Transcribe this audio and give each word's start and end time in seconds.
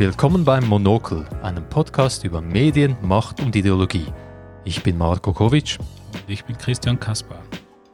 Willkommen 0.00 0.46
beim 0.46 0.66
Monokel, 0.66 1.26
einem 1.42 1.68
Podcast 1.68 2.24
über 2.24 2.40
Medien, 2.40 2.96
Macht 3.02 3.38
und 3.42 3.54
Ideologie. 3.54 4.06
Ich 4.64 4.82
bin 4.82 4.96
Marco 4.96 5.34
Kovic. 5.34 5.76
Ich 6.26 6.42
bin 6.42 6.56
Christian 6.56 6.98
Kaspar. 6.98 7.42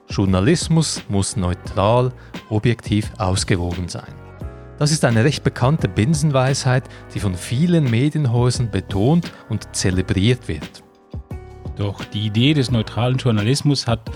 Journalismus 0.08 1.02
muss 1.08 1.36
neutral, 1.36 2.12
objektiv 2.48 3.10
ausgewogen 3.18 3.88
sein. 3.88 4.14
Das 4.78 4.92
ist 4.92 5.04
eine 5.04 5.24
recht 5.24 5.42
bekannte 5.42 5.88
Binsenweisheit, 5.88 6.84
die 7.12 7.18
von 7.18 7.34
vielen 7.34 7.90
Medienhäusern 7.90 8.70
betont 8.70 9.32
und 9.48 9.74
zelebriert 9.74 10.46
wird. 10.46 10.84
Doch 11.74 12.04
die 12.04 12.26
Idee 12.26 12.54
des 12.54 12.70
neutralen 12.70 13.16
Journalismus 13.16 13.88
hat 13.88 14.12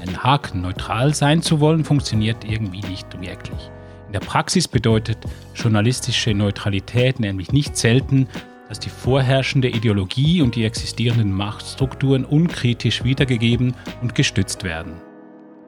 einen 0.00 0.24
Haken. 0.24 0.62
Neutral 0.62 1.14
sein 1.14 1.40
zu 1.40 1.60
wollen, 1.60 1.84
funktioniert 1.84 2.42
irgendwie 2.42 2.80
nicht 2.80 3.06
wirklich. 3.20 3.70
In 4.08 4.14
der 4.14 4.20
Praxis 4.20 4.66
bedeutet 4.66 5.18
journalistische 5.54 6.32
Neutralität 6.32 7.20
nämlich 7.20 7.52
nicht 7.52 7.76
selten, 7.76 8.26
dass 8.66 8.78
die 8.78 8.88
vorherrschende 8.88 9.68
Ideologie 9.68 10.40
und 10.40 10.54
die 10.54 10.64
existierenden 10.64 11.30
Machtstrukturen 11.30 12.24
unkritisch 12.24 13.04
wiedergegeben 13.04 13.74
und 14.00 14.14
gestützt 14.14 14.64
werden. 14.64 14.94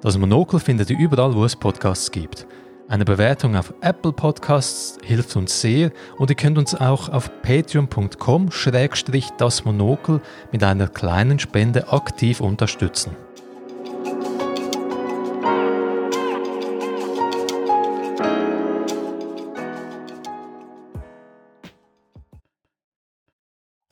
Das 0.01 0.17
Monokel 0.17 0.59
findet 0.59 0.89
ihr 0.89 0.99
überall, 0.99 1.35
wo 1.35 1.45
es 1.45 1.55
Podcasts 1.55 2.11
gibt. 2.11 2.47
Eine 2.89 3.05
Bewertung 3.05 3.57
auf 3.57 3.75
Apple 3.83 4.13
Podcasts 4.13 4.97
hilft 5.05 5.37
uns 5.37 5.61
sehr 5.61 5.93
und 6.17 6.31
ihr 6.31 6.37
könnt 6.37 6.57
uns 6.57 6.75
auch 6.75 7.11
auf 7.11 7.31
patreon.com-das 7.43 9.65
Monokel 9.67 10.23
mit 10.51 10.65
einer 10.65 10.89
kleinen 10.89 11.39
Spende 11.39 11.93
aktiv 11.93 12.41
unterstützen. 12.41 13.15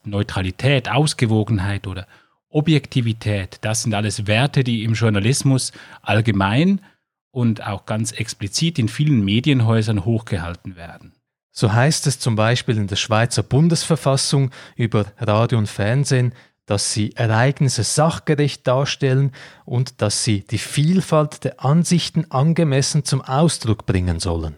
Neutralität, 0.09 0.91
Ausgewogenheit 0.91 1.87
oder 1.87 2.06
Objektivität, 2.51 3.59
das 3.61 3.83
sind 3.83 3.95
alles 3.95 4.27
Werte, 4.27 4.65
die 4.65 4.83
im 4.84 4.95
Journalismus 4.95 5.73
allgemein 6.03 6.81
und 7.31 7.67
auch 7.67 7.84
ganz 7.84 8.12
explizit 8.12 8.78
in 8.78 8.89
vielen 8.89 9.25
Medienhäusern 9.25 10.05
hochgehalten 10.05 10.77
werden. 10.77 11.12
So 11.50 11.73
heißt 11.73 12.06
es 12.06 12.19
zum 12.19 12.37
Beispiel 12.37 12.77
in 12.77 12.87
der 12.87 12.97
Schweizer 12.97 13.42
Bundesverfassung 13.42 14.50
über 14.77 15.06
Radio 15.19 15.59
und 15.59 15.69
Fernsehen, 15.69 16.33
dass 16.67 16.93
sie 16.93 17.17
Ereignisse 17.17 17.83
sachgerecht 17.83 18.67
darstellen 18.67 19.33
und 19.65 20.00
dass 20.03 20.25
sie 20.25 20.47
die 20.47 20.59
Vielfalt 20.59 21.45
der 21.45 21.65
Ansichten 21.65 22.31
angemessen 22.31 23.05
zum 23.05 23.22
Ausdruck 23.22 23.87
bringen 23.87 24.20
sollen. 24.20 24.56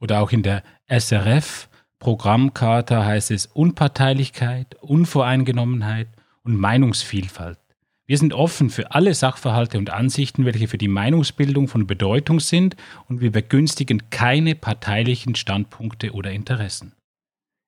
Oder 0.00 0.20
auch 0.20 0.32
in 0.32 0.42
der 0.42 0.62
SRF 0.88 1.68
Programmcharta 2.04 3.02
heißt 3.02 3.30
es 3.30 3.46
Unparteilichkeit, 3.46 4.76
Unvoreingenommenheit 4.82 6.08
und 6.42 6.54
Meinungsvielfalt. 6.54 7.58
Wir 8.04 8.18
sind 8.18 8.34
offen 8.34 8.68
für 8.68 8.92
alle 8.92 9.14
Sachverhalte 9.14 9.78
und 9.78 9.88
Ansichten, 9.88 10.44
welche 10.44 10.68
für 10.68 10.76
die 10.76 10.88
Meinungsbildung 10.88 11.66
von 11.66 11.86
Bedeutung 11.86 12.40
sind, 12.40 12.76
und 13.08 13.22
wir 13.22 13.32
begünstigen 13.32 14.10
keine 14.10 14.54
parteilichen 14.54 15.34
Standpunkte 15.34 16.12
oder 16.12 16.30
Interessen. 16.30 16.92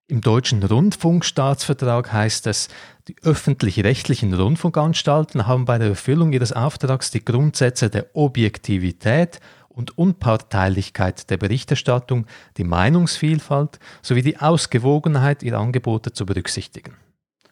Im 0.06 0.20
deutschen 0.20 0.62
Rundfunkstaatsvertrag 0.62 2.12
heißt 2.12 2.46
es, 2.46 2.68
die 3.08 3.16
öffentlich-rechtlichen 3.22 4.34
Rundfunkanstalten 4.34 5.46
haben 5.46 5.64
bei 5.64 5.78
der 5.78 5.88
Erfüllung 5.88 6.34
ihres 6.34 6.52
Auftrags 6.52 7.10
die 7.10 7.24
Grundsätze 7.24 7.88
der 7.88 8.14
Objektivität 8.14 9.40
und 9.76 9.96
Unparteilichkeit 9.96 11.28
der 11.30 11.36
Berichterstattung, 11.36 12.26
die 12.56 12.64
Meinungsvielfalt 12.64 13.78
sowie 14.02 14.22
die 14.22 14.38
Ausgewogenheit 14.38 15.42
ihrer 15.42 15.58
Angebote 15.60 16.12
zu 16.12 16.24
berücksichtigen. 16.26 16.96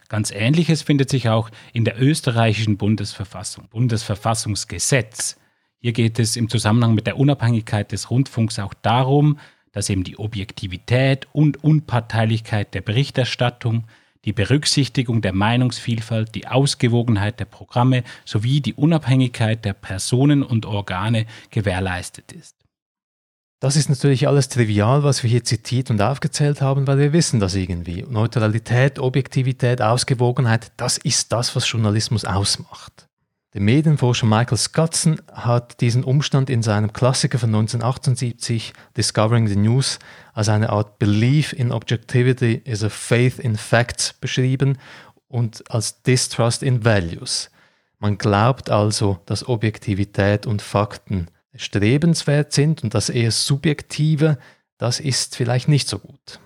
Ganz 0.09 0.31
Ähnliches 0.31 0.83
findet 0.83 1.11
sich 1.11 1.29
auch 1.29 1.51
in 1.73 1.85
der 1.85 2.01
österreichischen 2.01 2.79
Bundesverfassung, 2.79 3.69
Bundesverfassungsgesetz. 3.69 5.37
Hier 5.81 5.93
geht 5.93 6.19
es 6.19 6.37
im 6.37 6.49
Zusammenhang 6.49 6.95
mit 6.95 7.07
der 7.07 7.19
Unabhängigkeit 7.19 7.93
des 7.93 8.11
Rundfunks 8.11 8.59
auch 8.59 8.75
darum, 8.75 9.39
dass 9.73 9.91
eben 9.91 10.05
die 10.05 10.19
Objektivität 10.19 11.29
und 11.33 11.63
Unparteilichkeit 11.63 12.73
der 12.73 12.81
Berichterstattung, 12.81 13.85
die 14.25 14.33
Berücksichtigung 14.33 15.23
der 15.23 15.33
Meinungsvielfalt, 15.33 16.35
die 16.35 16.47
Ausgewogenheit 16.47 17.41
der 17.41 17.45
Programme 17.45 18.05
sowie 18.25 18.61
die 18.61 18.75
Unabhängigkeit 18.75 19.65
der 19.65 19.75
Personen 19.75 20.43
und 20.43 20.67
Organe 20.67 21.27
gewährleistet 21.51 22.33
ist. 22.33 22.57
Das 23.61 23.77
ist 23.77 23.89
natürlich 23.89 24.29
alles 24.29 24.51
trivial, 24.51 25.05
was 25.05 25.23
wir 25.23 25.31
hier 25.31 25.45
zitiert 25.45 25.91
und 25.91 26.03
aufgezählt 26.03 26.61
haben, 26.61 26.87
weil 26.87 26.99
wir 26.99 27.13
wissen 27.15 27.41
das 27.41 27.55
irgendwie. 27.55 28.05
Neutralität, 28.07 28.99
Objektivität, 28.99 29.81
Ausgewogenheit, 29.81 30.73
das 30.77 30.99
ist 30.99 31.33
das, 31.33 31.57
was 31.57 31.71
Journalismus 31.71 32.27
ausmacht. 32.27 33.09
Der 33.55 33.63
Medienforscher 33.63 34.27
Michael 34.27 34.59
Scottson 34.59 35.23
hat 35.33 35.81
diesen 35.81 36.03
Umstand 36.03 36.51
in 36.51 36.65
seinem 36.65 36.93
Klassiker 36.93 37.39
von 37.39 37.51
1978 37.51 38.73
Discovering 38.97 39.47
the 39.47 39.55
News 39.55 40.01
als 40.33 40.49
eine 40.49 40.71
Art 40.71 40.99
Belief 40.99 41.53
in 41.53 41.71
Objectivity 41.71 42.61
is 42.65 42.83
a 42.83 42.89
Faith 42.89 43.39
in 43.39 43.57
Facts 43.57 44.13
beschrieben 44.15 44.77
und 45.29 45.71
als 45.71 46.03
Distrust 46.03 46.65
in 46.65 46.85
Values. 46.85 47.49
Man 48.01 48.19
glaubt 48.19 48.71
also, 48.71 49.21
dass 49.25 49.49
Objektivität 49.49 50.47
und 50.47 50.61
Fakten 50.61 51.29
strebenswert 51.55 52.53
sind 52.53 52.83
und 52.83 52.93
das 52.93 53.09
eher 53.09 53.31
subjektive, 53.31 54.37
das 54.79 54.99
ist 54.99 55.37
vielleicht 55.37 55.69
nicht 55.69 55.89
so 55.89 56.01
gut. 56.01 56.41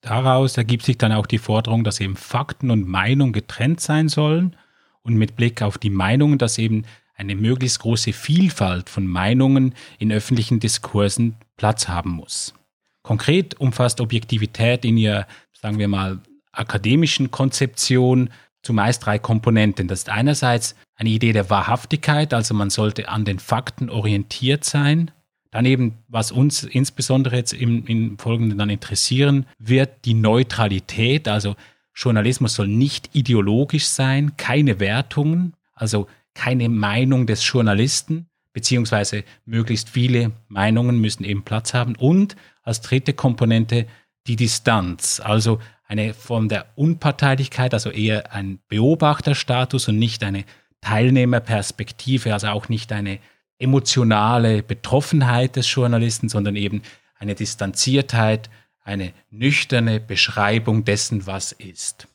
Daraus 0.00 0.56
ergibt 0.56 0.86
sich 0.86 0.96
dann 0.96 1.12
auch 1.12 1.26
die 1.26 1.36
Forderung, 1.36 1.84
dass 1.84 2.00
eben 2.00 2.16
Fakten 2.16 2.70
und 2.70 2.88
Meinung 2.88 3.34
getrennt 3.34 3.80
sein 3.80 4.08
sollen 4.08 4.56
und 5.04 5.14
mit 5.14 5.36
Blick 5.36 5.62
auf 5.62 5.78
die 5.78 5.90
Meinungen, 5.90 6.38
dass 6.38 6.58
eben 6.58 6.84
eine 7.14 7.36
möglichst 7.36 7.78
große 7.78 8.12
Vielfalt 8.12 8.90
von 8.90 9.06
Meinungen 9.06 9.74
in 9.98 10.10
öffentlichen 10.10 10.58
Diskursen 10.58 11.36
Platz 11.56 11.86
haben 11.88 12.10
muss. 12.10 12.54
Konkret 13.02 13.60
umfasst 13.60 14.00
Objektivität 14.00 14.84
in 14.84 14.96
ihrer, 14.96 15.26
sagen 15.52 15.78
wir 15.78 15.88
mal, 15.88 16.20
akademischen 16.52 17.30
Konzeption 17.30 18.30
zumeist 18.62 19.04
drei 19.04 19.18
Komponenten. 19.18 19.88
Das 19.88 20.00
ist 20.00 20.08
einerseits 20.08 20.74
eine 20.96 21.10
Idee 21.10 21.32
der 21.32 21.50
Wahrhaftigkeit, 21.50 22.32
also 22.32 22.54
man 22.54 22.70
sollte 22.70 23.08
an 23.08 23.24
den 23.24 23.38
Fakten 23.38 23.90
orientiert 23.90 24.64
sein. 24.64 25.10
Daneben, 25.50 25.98
was 26.08 26.32
uns 26.32 26.64
insbesondere 26.64 27.36
jetzt 27.36 27.52
im, 27.52 27.86
im 27.86 28.18
Folgenden 28.18 28.58
dann 28.58 28.70
interessieren 28.70 29.46
wird, 29.58 30.04
die 30.04 30.14
Neutralität, 30.14 31.28
also 31.28 31.54
Journalismus 31.94 32.54
soll 32.54 32.68
nicht 32.68 33.10
ideologisch 33.14 33.86
sein, 33.86 34.36
keine 34.36 34.80
Wertungen, 34.80 35.54
also 35.74 36.08
keine 36.34 36.68
Meinung 36.68 37.26
des 37.26 37.46
Journalisten, 37.46 38.26
beziehungsweise 38.52 39.24
möglichst 39.44 39.88
viele 39.88 40.32
Meinungen 40.48 41.00
müssen 41.00 41.24
eben 41.24 41.44
Platz 41.44 41.74
haben. 41.74 41.94
Und 41.96 42.36
als 42.62 42.80
dritte 42.80 43.12
Komponente 43.12 43.86
die 44.26 44.36
Distanz, 44.36 45.20
also 45.22 45.60
eine 45.86 46.14
Form 46.14 46.48
der 46.48 46.66
Unparteilichkeit, 46.76 47.74
also 47.74 47.90
eher 47.90 48.32
ein 48.32 48.58
Beobachterstatus 48.68 49.88
und 49.88 49.98
nicht 49.98 50.24
eine 50.24 50.44
Teilnehmerperspektive, 50.80 52.32
also 52.32 52.48
auch 52.48 52.68
nicht 52.68 52.90
eine 52.92 53.18
emotionale 53.58 54.62
Betroffenheit 54.62 55.56
des 55.56 55.72
Journalisten, 55.72 56.28
sondern 56.28 56.56
eben 56.56 56.82
eine 57.18 57.34
Distanziertheit, 57.34 58.50
eine 58.84 59.12
nüchterne 59.30 59.98
Beschreibung 59.98 60.84
dessen, 60.84 61.26
was 61.26 61.52
ist. 61.52 62.06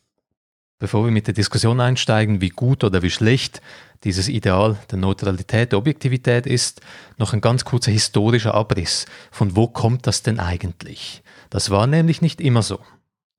Bevor 0.79 1.03
wir 1.03 1.11
mit 1.11 1.27
der 1.27 1.33
Diskussion 1.33 1.81
einsteigen, 1.81 2.39
wie 2.39 2.49
gut 2.49 2.85
oder 2.85 3.01
wie 3.01 3.09
schlecht 3.09 3.61
dieses 4.05 4.29
Ideal 4.29 4.77
der 4.89 4.97
Neutralität, 4.97 5.73
der 5.73 5.79
Objektivität 5.79 6.45
ist, 6.45 6.79
noch 7.17 7.33
ein 7.33 7.41
ganz 7.41 7.65
kurzer 7.65 7.91
historischer 7.91 8.53
Abriss. 8.53 9.05
Von 9.29 9.57
wo 9.57 9.67
kommt 9.67 10.07
das 10.07 10.23
denn 10.23 10.39
eigentlich? 10.39 11.21
Das 11.49 11.69
war 11.69 11.85
nämlich 11.85 12.21
nicht 12.21 12.39
immer 12.39 12.63
so 12.63 12.79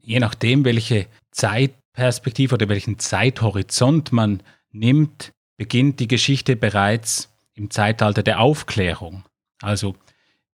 je 0.02 0.20
nachdem, 0.20 0.64
welche 0.64 1.06
Zeitperspektive 1.30 2.54
oder 2.54 2.68
welchen 2.68 2.98
Zeithorizont 2.98 4.12
man 4.12 4.42
nimmt, 4.72 5.32
beginnt 5.56 6.00
die 6.00 6.08
Geschichte 6.08 6.56
bereits 6.56 7.28
im 7.54 7.70
Zeitalter 7.70 8.22
der 8.22 8.40
Aufklärung. 8.40 9.24
Also 9.62 9.94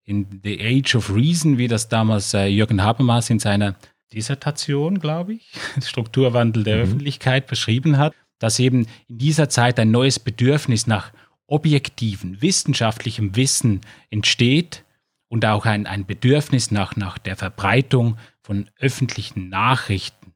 in 0.06 0.40
The 0.42 0.60
Age 0.60 0.94
of 0.94 1.14
Reason, 1.14 1.58
wie 1.58 1.68
das 1.68 1.88
damals 1.88 2.32
äh, 2.32 2.46
Jürgen 2.46 2.82
Habermas 2.82 3.28
in 3.28 3.38
seiner 3.38 3.74
Dissertation, 4.12 5.00
glaube 5.00 5.34
ich, 5.34 5.52
Strukturwandel 5.84 6.64
der 6.64 6.76
mhm. 6.76 6.82
Öffentlichkeit 6.82 7.46
beschrieben 7.48 7.98
hat, 7.98 8.14
dass 8.38 8.58
eben 8.58 8.86
in 9.08 9.18
dieser 9.18 9.48
Zeit 9.48 9.78
ein 9.78 9.90
neues 9.90 10.18
Bedürfnis 10.18 10.86
nach 10.86 11.12
objektiven, 11.48 12.40
wissenschaftlichem 12.40 13.36
Wissen 13.36 13.80
entsteht 14.10 14.84
und 15.28 15.44
auch 15.44 15.66
ein, 15.66 15.86
ein 15.86 16.06
Bedürfnis 16.06 16.70
nach, 16.70 16.96
nach 16.96 17.18
der 17.18 17.36
Verbreitung 17.36 18.16
von 18.42 18.70
öffentlichen 18.78 19.48
Nachrichten. 19.48 20.32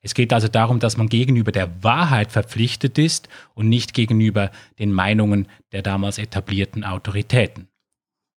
Es 0.00 0.14
geht 0.14 0.32
also 0.32 0.46
darum, 0.48 0.78
dass 0.78 0.96
man 0.96 1.08
gegenüber 1.08 1.50
der 1.52 1.82
Wahrheit 1.82 2.30
verpflichtet 2.30 2.96
ist 2.98 3.28
und 3.54 3.68
nicht 3.68 3.92
gegenüber 3.92 4.50
den 4.78 4.92
Meinungen 4.92 5.48
der 5.72 5.82
damals 5.82 6.18
etablierten 6.18 6.84
Autoritäten. 6.84 7.68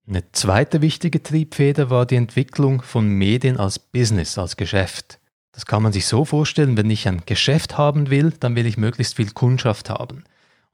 Eine 0.09 0.31
zweite 0.31 0.83
wichtige 0.83 1.21
Triebfeder 1.21 1.91
war 1.91 2.07
die 2.07 2.15
Entwicklung 2.15 2.81
von 2.81 3.09
Medien 3.09 3.57
als 3.57 3.81
Business, 3.81 4.39
als 4.39 4.57
Geschäft. 4.57 5.19
Das 5.51 5.67
kann 5.67 5.83
man 5.83 5.93
sich 5.93 6.07
so 6.07 6.25
vorstellen, 6.25 6.77
wenn 6.77 6.91
ich 6.91 7.09
ein 7.09 7.23
Geschäft 7.27 7.77
haben 7.77 8.09
will, 8.09 8.33
dann 8.39 8.55
will 8.55 8.67
ich 8.67 8.77
möglichst 8.77 9.17
viel 9.17 9.33
Kundschaft 9.33 9.91
haben. 9.91 10.23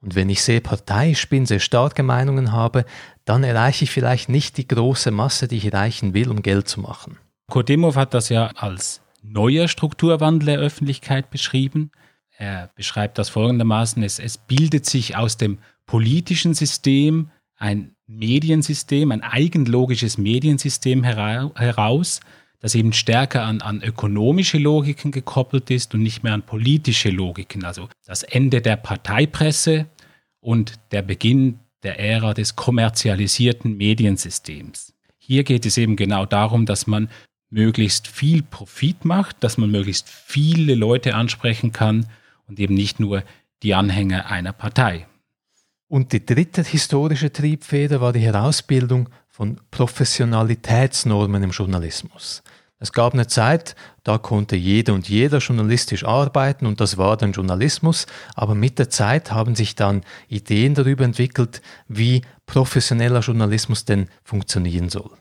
Und 0.01 0.13
wenn 0.13 0.29
ich 0.29 0.43
sehr 0.43 0.59
parteiisch 0.59 1.29
bin, 1.29 1.47
sehr 1.47 1.61
starke 1.61 2.03
Meinungen 2.03 2.51
habe, 2.51 2.85
dann 3.25 3.43
erreiche 3.43 3.85
ich 3.85 3.91
vielleicht 3.91 4.29
nicht 4.29 4.57
die 4.57 4.67
große 4.67 5.09
Masse, 5.09 5.47
die 5.47 5.57
ich 5.57 5.65
erreichen 5.65 6.13
will, 6.13 6.29
um 6.29 6.43
Geld 6.43 6.67
zu 6.67 6.79
machen. 6.81 7.17
Kodimov 7.49 7.95
hat 7.95 8.13
das 8.13 8.29
ja 8.29 8.47
als 8.55 9.01
neuer 9.23 9.67
Strukturwandel 9.67 10.45
der 10.45 10.59
Öffentlichkeit 10.59 11.31
beschrieben. 11.31 11.89
Er 12.37 12.69
beschreibt 12.75 13.17
das 13.17 13.29
folgendermaßen, 13.29 14.03
es, 14.03 14.19
es 14.19 14.37
bildet 14.37 14.85
sich 14.85 15.15
aus 15.15 15.37
dem 15.37 15.57
politischen 15.87 16.53
System 16.53 17.31
ein 17.55 17.95
Mediensystem, 18.17 19.11
ein 19.11 19.23
eigenlogisches 19.23 20.17
Mediensystem 20.17 21.03
heraus, 21.03 22.19
das 22.59 22.75
eben 22.75 22.93
stärker 22.93 23.43
an, 23.43 23.61
an 23.61 23.81
ökonomische 23.81 24.57
Logiken 24.57 25.11
gekoppelt 25.11 25.69
ist 25.69 25.93
und 25.93 26.01
nicht 26.01 26.23
mehr 26.23 26.33
an 26.33 26.43
politische 26.43 27.09
Logiken. 27.09 27.65
Also 27.65 27.89
das 28.05 28.23
Ende 28.23 28.61
der 28.61 28.77
Parteipresse 28.77 29.87
und 30.39 30.75
der 30.91 31.01
Beginn 31.01 31.59
der 31.83 31.99
Ära 31.99 32.33
des 32.33 32.55
kommerzialisierten 32.55 33.75
Mediensystems. 33.75 34.93
Hier 35.17 35.43
geht 35.43 35.65
es 35.65 35.77
eben 35.77 35.95
genau 35.95 36.25
darum, 36.25 36.65
dass 36.65 36.87
man 36.87 37.09
möglichst 37.49 38.07
viel 38.07 38.41
Profit 38.41 39.05
macht, 39.05 39.43
dass 39.43 39.57
man 39.57 39.69
möglichst 39.69 40.09
viele 40.09 40.75
Leute 40.75 41.15
ansprechen 41.15 41.71
kann 41.71 42.07
und 42.47 42.59
eben 42.59 42.73
nicht 42.73 42.99
nur 42.99 43.23
die 43.61 43.73
Anhänger 43.73 44.27
einer 44.27 44.53
Partei. 44.53 45.05
Und 45.93 46.11
die 46.11 46.25
dritte 46.25 46.63
historische 46.63 47.31
Triebfeder 47.31 48.01
war 48.01 48.13
die 48.13 48.21
Herausbildung 48.21 49.09
von 49.29 49.61
Professionalitätsnormen 49.69 51.43
im 51.43 51.51
Journalismus. 51.51 52.41
Es 52.79 52.91
gab 52.91 53.13
eine 53.13 53.27
Zeit, 53.27 53.75
da 54.03 54.17
konnte 54.17 54.55
jeder 54.55 54.95
und 54.95 55.07
jeder 55.07 55.37
journalistisch 55.37 56.03
arbeiten 56.03 56.65
und 56.65 56.81
das 56.81 56.97
war 56.97 57.15
dann 57.15 57.33
Journalismus, 57.33 58.07
aber 58.33 58.55
mit 58.55 58.79
der 58.79 58.89
Zeit 58.89 59.31
haben 59.31 59.53
sich 59.53 59.75
dann 59.75 60.01
Ideen 60.29 60.73
darüber 60.73 61.05
entwickelt, 61.05 61.61
wie 61.87 62.23
professioneller 62.47 63.19
Journalismus 63.19 63.85
denn 63.85 64.07
funktionieren 64.23 64.89
soll. 64.89 65.11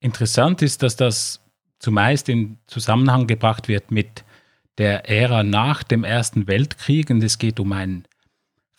Interessant 0.00 0.60
ist, 0.60 0.82
dass 0.82 0.96
das 0.96 1.40
zumeist 1.78 2.28
in 2.28 2.58
Zusammenhang 2.66 3.28
gebracht 3.28 3.68
wird 3.68 3.92
mit 3.92 4.24
der 4.76 5.08
Ära 5.08 5.44
nach 5.44 5.84
dem 5.84 6.02
Ersten 6.02 6.48
Weltkrieg 6.48 7.10
und 7.10 7.22
es 7.22 7.38
geht 7.38 7.60
um 7.60 7.70
einen 7.70 8.08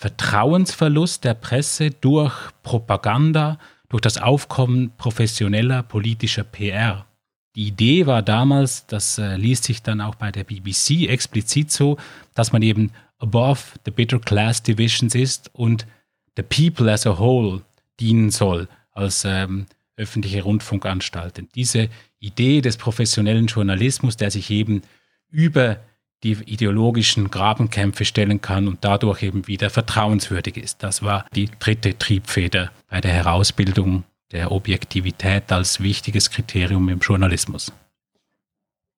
Vertrauensverlust 0.02 1.26
der 1.26 1.36
Presse 1.36 1.92
durch 1.92 2.34
Propaganda, 2.64 3.60
durch 3.88 4.02
das 4.02 4.18
Aufkommen 4.18 4.90
professioneller 4.98 5.84
politischer 5.84 6.44
PR. 6.44 7.06
Die 7.56 7.68
Idee 7.68 8.08
war 8.08 8.24
damals, 8.24 8.88
das 8.88 9.20
äh, 9.20 9.36
liest 9.36 9.66
sich 9.66 9.84
dann 9.84 10.02
auch 10.02 10.16
bei 10.16 10.32
der 10.32 10.44
BBC 10.44 11.08
explizit 11.08 11.72
so, 11.72 11.98
dass 12.34 12.52
man 12.52 12.64
eben 12.64 12.92
above 13.20 13.62
the 13.86 13.92
bitter 13.92 14.18
class 14.18 14.64
divisions 14.64 15.14
ist 15.14 15.52
und 15.54 15.86
the 16.36 16.42
people 16.42 16.92
as 16.92 17.06
a 17.06 17.20
whole 17.20 17.62
dienen 18.00 18.32
soll 18.32 18.68
als 18.94 19.24
ähm, 19.24 19.68
öffentliche 19.98 20.42
Rundfunkanstalten. 20.42 21.48
Diese 21.54 21.90
Idee 22.20 22.62
des 22.62 22.78
professionellen 22.78 23.46
Journalismus, 23.46 24.18
der 24.18 24.32
sich 24.32 24.50
eben 24.50 24.82
über 25.30 25.78
die 26.24 26.34
ideologischen 26.46 27.32
Grabenkämpfe 27.32 28.06
stellen 28.06 28.42
kann 28.42 28.68
und 28.68 28.80
dadurch 28.82 29.24
eben 29.24 29.48
wieder 29.48 29.70
vertrauenswürdig 29.70 30.58
ist. 30.58 30.84
Das 30.84 31.02
war 31.02 31.26
die 31.34 31.50
dritte 31.60 31.98
Triebfeder 31.98 32.72
bei 32.90 33.02
der 33.02 33.12
Herausbildung 33.12 34.04
der 34.32 34.52
Objektivität 34.52 35.52
als 35.52 35.82
wichtiges 35.82 36.30
Kriterium 36.30 36.88
im 36.90 37.00
Journalismus. 37.00 37.72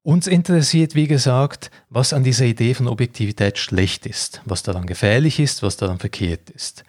Uns 0.06 0.28
interessiert, 0.28 0.96
wie 0.96 1.08
gesagt, 1.08 1.72
was 1.90 2.12
an 2.12 2.25
dieser 2.25 2.46
Idee 2.46 2.74
von 2.74 2.90
Objektivität 2.90 3.58
schlecht 3.58 4.06
ist, 4.06 4.42
was 4.44 4.62
daran 4.62 4.86
gefährlich 4.86 5.40
ist, 5.40 5.64
was 5.64 5.78
daran 5.78 6.00
verkehrt 6.00 6.50
ist. 6.50 6.84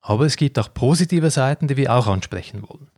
Aber 0.00 0.24
es 0.24 0.36
gibt 0.36 0.58
auch 0.58 0.72
positive 0.72 1.30
Seiten, 1.30 1.68
die 1.68 1.76
wir 1.76 1.94
auch 1.94 2.06
ansprechen 2.06 2.62
wollen. 2.66 2.88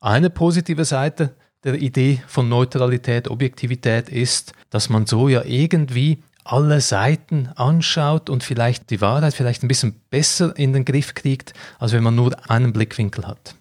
Eine 0.00 0.30
positive 0.30 0.84
Seite 0.84 1.36
der 1.64 1.74
Idee 1.74 2.22
von 2.26 2.48
Neutralität, 2.48 3.28
Objektivität 3.28 4.08
ist, 4.08 4.52
dass 4.70 4.88
man 4.88 5.06
so 5.06 5.28
ja 5.28 5.42
irgendwie 5.44 6.18
alle 6.44 6.80
Seiten 6.80 7.48
anschaut 7.56 8.30
und 8.30 8.42
vielleicht 8.42 8.90
die 8.90 9.00
Wahrheit 9.00 9.34
vielleicht 9.34 9.62
ein 9.62 9.68
bisschen 9.68 10.00
besser 10.10 10.56
in 10.56 10.72
den 10.72 10.84
Griff 10.84 11.14
kriegt, 11.14 11.52
als 11.78 11.92
wenn 11.92 12.02
man 12.02 12.14
nur 12.14 12.50
einen 12.50 12.72
Blickwinkel 12.72 13.26
hat. 13.26 13.54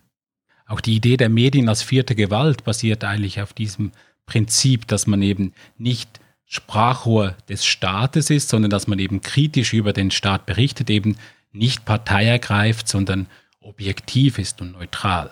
Auch 0.67 0.81
die 0.81 0.95
Idee 0.95 1.17
der 1.17 1.29
Medien 1.29 1.69
als 1.69 1.81
vierte 1.81 2.15
Gewalt 2.15 2.63
basiert 2.63 3.03
eigentlich 3.03 3.41
auf 3.41 3.53
diesem 3.53 3.91
Prinzip, 4.25 4.87
dass 4.87 5.07
man 5.07 5.21
eben 5.21 5.53
nicht 5.77 6.19
Sprachrohr 6.45 7.35
des 7.49 7.65
Staates 7.65 8.29
ist, 8.29 8.49
sondern 8.49 8.69
dass 8.69 8.87
man 8.87 8.99
eben 8.99 9.21
kritisch 9.21 9.73
über 9.73 9.91
den 9.91 10.11
Staat 10.11 10.45
berichtet, 10.45 10.89
eben 10.89 11.17
nicht 11.51 11.83
Partei 11.83 12.25
ergreift, 12.25 12.87
sondern 12.87 13.27
objektiv 13.61 14.39
ist 14.39 14.61
und 14.61 14.73
neutral. 14.73 15.31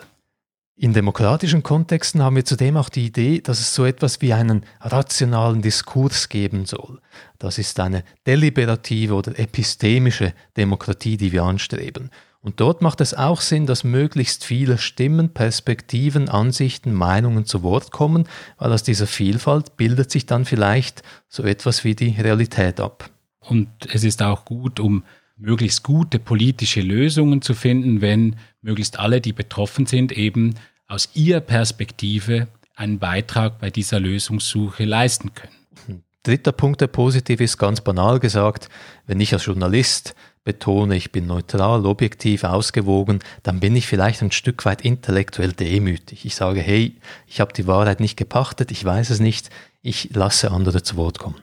In 0.78 0.92
demokratischen 0.92 1.62
Kontexten 1.62 2.22
haben 2.22 2.36
wir 2.36 2.44
zudem 2.44 2.76
auch 2.76 2.90
die 2.90 3.06
Idee, 3.06 3.40
dass 3.40 3.60
es 3.60 3.74
so 3.74 3.86
etwas 3.86 4.20
wie 4.20 4.34
einen 4.34 4.62
rationalen 4.82 5.62
Diskurs 5.62 6.28
geben 6.28 6.66
soll. 6.66 7.00
Das 7.38 7.56
ist 7.56 7.80
eine 7.80 8.04
deliberative 8.26 9.14
oder 9.14 9.38
epistemische 9.38 10.34
Demokratie, 10.58 11.16
die 11.16 11.32
wir 11.32 11.44
anstreben. 11.44 12.10
Und 12.42 12.60
dort 12.60 12.82
macht 12.82 13.00
es 13.00 13.14
auch 13.14 13.40
Sinn, 13.40 13.64
dass 13.64 13.84
möglichst 13.84 14.44
viele 14.44 14.76
Stimmen, 14.76 15.30
Perspektiven, 15.30 16.28
Ansichten, 16.28 16.92
Meinungen 16.92 17.46
zu 17.46 17.62
Wort 17.62 17.90
kommen, 17.90 18.28
weil 18.58 18.70
aus 18.70 18.82
dieser 18.82 19.06
Vielfalt 19.06 19.78
bildet 19.78 20.10
sich 20.10 20.26
dann 20.26 20.44
vielleicht 20.44 21.02
so 21.26 21.42
etwas 21.44 21.84
wie 21.84 21.94
die 21.94 22.20
Realität 22.20 22.80
ab. 22.80 23.08
Und 23.40 23.68
es 23.90 24.04
ist 24.04 24.20
auch 24.20 24.44
gut, 24.44 24.78
um 24.78 25.04
möglichst 25.36 25.82
gute 25.82 26.18
politische 26.18 26.80
Lösungen 26.80 27.42
zu 27.42 27.54
finden, 27.54 28.00
wenn 28.00 28.36
möglichst 28.62 28.98
alle, 28.98 29.20
die 29.20 29.32
betroffen 29.32 29.86
sind, 29.86 30.12
eben 30.12 30.54
aus 30.88 31.10
ihrer 31.14 31.40
Perspektive 31.40 32.48
einen 32.74 32.98
Beitrag 32.98 33.58
bei 33.58 33.70
dieser 33.70 34.00
Lösungssuche 34.00 34.84
leisten 34.84 35.32
können. 35.34 36.04
Dritter 36.22 36.52
Punkt, 36.52 36.80
der 36.80 36.88
positiv 36.88 37.40
ist, 37.40 37.56
ganz 37.56 37.80
banal 37.80 38.18
gesagt, 38.18 38.68
wenn 39.06 39.20
ich 39.20 39.32
als 39.32 39.46
Journalist 39.46 40.16
betone, 40.42 40.96
ich 40.96 41.12
bin 41.12 41.26
neutral, 41.26 41.86
objektiv, 41.86 42.44
ausgewogen, 42.44 43.20
dann 43.42 43.60
bin 43.60 43.76
ich 43.76 43.86
vielleicht 43.86 44.22
ein 44.22 44.32
Stück 44.32 44.64
weit 44.64 44.82
intellektuell 44.82 45.52
demütig. 45.52 46.24
Ich 46.24 46.34
sage, 46.34 46.60
hey, 46.60 46.96
ich 47.26 47.40
habe 47.40 47.52
die 47.52 47.66
Wahrheit 47.66 48.00
nicht 48.00 48.16
gepachtet, 48.16 48.70
ich 48.70 48.84
weiß 48.84 49.10
es 49.10 49.20
nicht, 49.20 49.50
ich 49.82 50.10
lasse 50.14 50.50
andere 50.50 50.82
zu 50.82 50.96
Wort 50.96 51.18
kommen. 51.18 51.40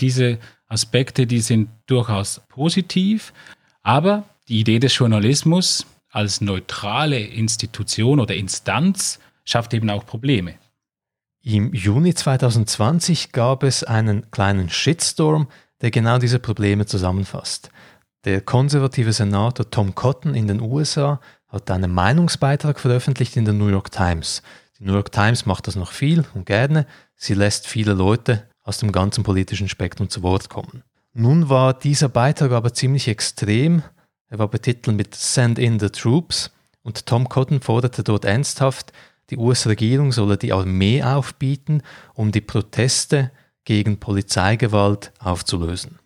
Diese 0.00 0.38
Aspekte, 0.66 1.26
die 1.26 1.40
sind 1.40 1.70
durchaus 1.86 2.40
positiv, 2.48 3.32
aber 3.82 4.24
die 4.48 4.60
Idee 4.60 4.78
des 4.78 4.96
Journalismus 4.96 5.86
als 6.10 6.40
neutrale 6.40 7.18
Institution 7.18 8.20
oder 8.20 8.34
Instanz 8.34 9.18
schafft 9.44 9.74
eben 9.74 9.90
auch 9.90 10.06
Probleme. 10.06 10.54
Im 11.42 11.72
Juni 11.72 12.14
2020 12.14 13.32
gab 13.32 13.62
es 13.62 13.84
einen 13.84 14.30
kleinen 14.30 14.68
Shitstorm, 14.68 15.48
der 15.80 15.90
genau 15.90 16.18
diese 16.18 16.38
Probleme 16.38 16.86
zusammenfasst. 16.86 17.70
Der 18.24 18.40
konservative 18.40 19.12
Senator 19.12 19.70
Tom 19.70 19.94
Cotton 19.94 20.34
in 20.34 20.48
den 20.48 20.60
USA 20.60 21.20
hat 21.46 21.70
einen 21.70 21.92
Meinungsbeitrag 21.92 22.80
veröffentlicht 22.80 23.36
in 23.36 23.44
der 23.44 23.54
New 23.54 23.68
York 23.68 23.90
Times. 23.90 24.42
Die 24.78 24.84
New 24.84 24.92
York 24.92 25.12
Times 25.12 25.46
macht 25.46 25.66
das 25.66 25.76
noch 25.76 25.92
viel 25.92 26.24
und 26.34 26.44
gerne. 26.46 26.86
Sie 27.14 27.34
lässt 27.34 27.66
viele 27.66 27.94
Leute 27.94 28.47
aus 28.68 28.78
dem 28.78 28.92
ganzen 28.92 29.24
politischen 29.24 29.68
Spektrum 29.68 30.10
zu 30.10 30.22
Wort 30.22 30.50
kommen. 30.50 30.82
Nun 31.14 31.48
war 31.48 31.72
dieser 31.72 32.10
Beitrag 32.10 32.52
aber 32.52 32.74
ziemlich 32.74 33.08
extrem. 33.08 33.82
Er 34.28 34.38
war 34.38 34.48
betitelt 34.48 34.94
mit 34.94 35.14
Send 35.14 35.58
in 35.58 35.80
the 35.80 35.88
Troops 35.88 36.52
und 36.82 37.06
Tom 37.06 37.30
Cotton 37.30 37.62
forderte 37.62 38.04
dort 38.04 38.26
ernsthaft, 38.26 38.92
die 39.30 39.38
US-Regierung 39.38 40.12
solle 40.12 40.36
die 40.36 40.52
Armee 40.52 41.02
aufbieten, 41.02 41.82
um 42.14 42.30
die 42.30 42.42
Proteste 42.42 43.30
gegen 43.64 44.00
Polizeigewalt 44.00 45.12
aufzulösen. 45.18 45.98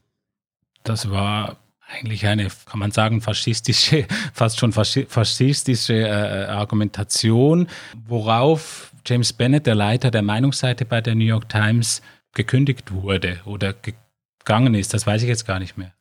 Das 0.85 1.11
war 1.11 1.57
eigentlich 1.89 2.27
eine, 2.27 2.49
kann 2.67 2.79
man 2.79 2.93
sagen, 2.93 3.21
faschistische, 3.21 4.07
fast 4.33 4.61
schon 4.61 4.73
faschistische 4.73 5.95
äh, 5.95 6.47
Argumentation, 6.47 7.67
worauf 8.07 8.93
James 9.05 9.33
Bennett, 9.33 9.67
der 9.67 9.75
Leiter 9.75 10.13
der 10.13 10.23
Meinungsseite 10.23 10.85
bei 10.85 11.01
der 11.01 11.17
New 11.17 11.25
York 11.25 11.49
Times, 11.49 12.03
gekündigt 12.35 12.93
wurde 12.93 13.41
oder 13.45 13.75
gegangen 13.75 14.75
ist. 14.75 14.95
Das 14.95 15.07
weiß 15.07 15.23
ich 15.23 15.29
jetzt 15.29 15.47
gar 15.47 15.59
nicht 15.59 15.77
mehr. 15.77 15.93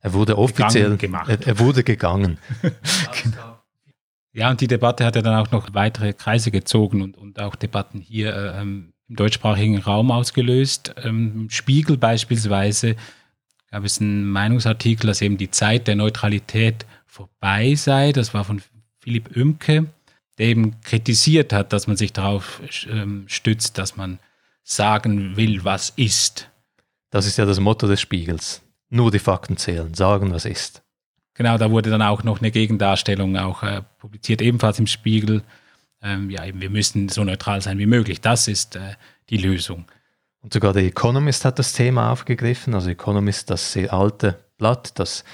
Er 0.00 0.12
wurde 0.12 0.36
offiziell 0.36 0.96
gemacht. 0.96 1.28
Er, 1.30 1.46
er, 1.46 1.58
wurde 1.58 1.82
gegangen. 1.82 2.38
ja, 4.32 4.50
und 4.50 4.60
die 4.60 4.66
Debatte 4.66 5.04
hat 5.04 5.16
ja 5.16 5.22
dann 5.22 5.36
auch 5.36 5.50
noch 5.50 5.72
weitere 5.72 6.12
Kreise 6.12 6.50
gezogen 6.50 7.00
und, 7.00 7.16
und 7.16 7.40
auch 7.40 7.56
Debatten 7.56 8.00
hier 8.00 8.34
äh, 8.34 8.60
ähm, 8.60 8.92
im 9.08 9.16
deutschsprachigen 9.16 9.78
Raum 9.78 10.10
ausgelöst. 10.10 10.94
Ähm, 11.02 11.48
Spiegel 11.50 11.96
beispielsweise 11.96 12.96
gab 13.70 13.84
es 13.84 14.00
einen 14.00 14.28
Meinungsartikel, 14.28 15.06
dass 15.06 15.22
eben 15.22 15.38
die 15.38 15.50
Zeit 15.50 15.86
der 15.88 15.96
Neutralität 15.96 16.84
vorbei 17.06 17.74
sei. 17.74 18.12
Das 18.12 18.34
war 18.34 18.44
von 18.44 18.60
Philipp 19.00 19.34
Oemke. 19.36 19.86
der 20.38 20.46
eben 20.46 20.80
kritisiert 20.82 21.52
hat, 21.52 21.72
dass 21.72 21.86
man 21.86 21.96
sich 21.96 22.12
darauf 22.12 22.60
ähm, 22.90 23.24
stützt, 23.26 23.78
dass 23.78 23.96
man 23.96 24.18
sagen 24.64 25.36
will, 25.36 25.64
was 25.64 25.90
ist. 25.90 26.50
Das 27.10 27.26
ist 27.26 27.38
ja 27.38 27.44
das 27.44 27.60
Motto 27.60 27.86
des 27.86 28.00
Spiegels. 28.00 28.62
Nur 28.88 29.10
die 29.10 29.18
Fakten 29.20 29.56
zählen, 29.56 29.94
sagen, 29.94 30.32
was 30.32 30.44
ist. 30.44 30.82
Genau, 31.34 31.58
da 31.58 31.70
wurde 31.70 31.90
dann 31.90 32.02
auch 32.02 32.22
noch 32.22 32.40
eine 32.40 32.50
Gegendarstellung 32.50 33.36
auch 33.36 33.62
äh, 33.62 33.82
publiziert, 33.98 34.40
ebenfalls 34.40 34.78
im 34.78 34.86
Spiegel. 34.86 35.42
Ähm, 36.02 36.30
ja, 36.30 36.44
eben, 36.44 36.60
wir 36.60 36.70
müssen 36.70 37.08
so 37.08 37.22
neutral 37.24 37.60
sein 37.60 37.78
wie 37.78 37.86
möglich. 37.86 38.20
Das 38.20 38.48
ist 38.48 38.76
äh, 38.76 38.94
die 39.30 39.36
Lösung. 39.36 39.84
Und 40.40 40.52
sogar 40.52 40.72
der 40.72 40.84
Economist 40.84 41.44
hat 41.44 41.58
das 41.58 41.72
Thema 41.72 42.10
aufgegriffen. 42.10 42.74
Also 42.74 42.90
Economist, 42.90 43.50
das 43.50 43.72
sehr 43.72 43.92
alte 43.92 44.38
Blatt, 44.58 44.98
das 44.98 45.24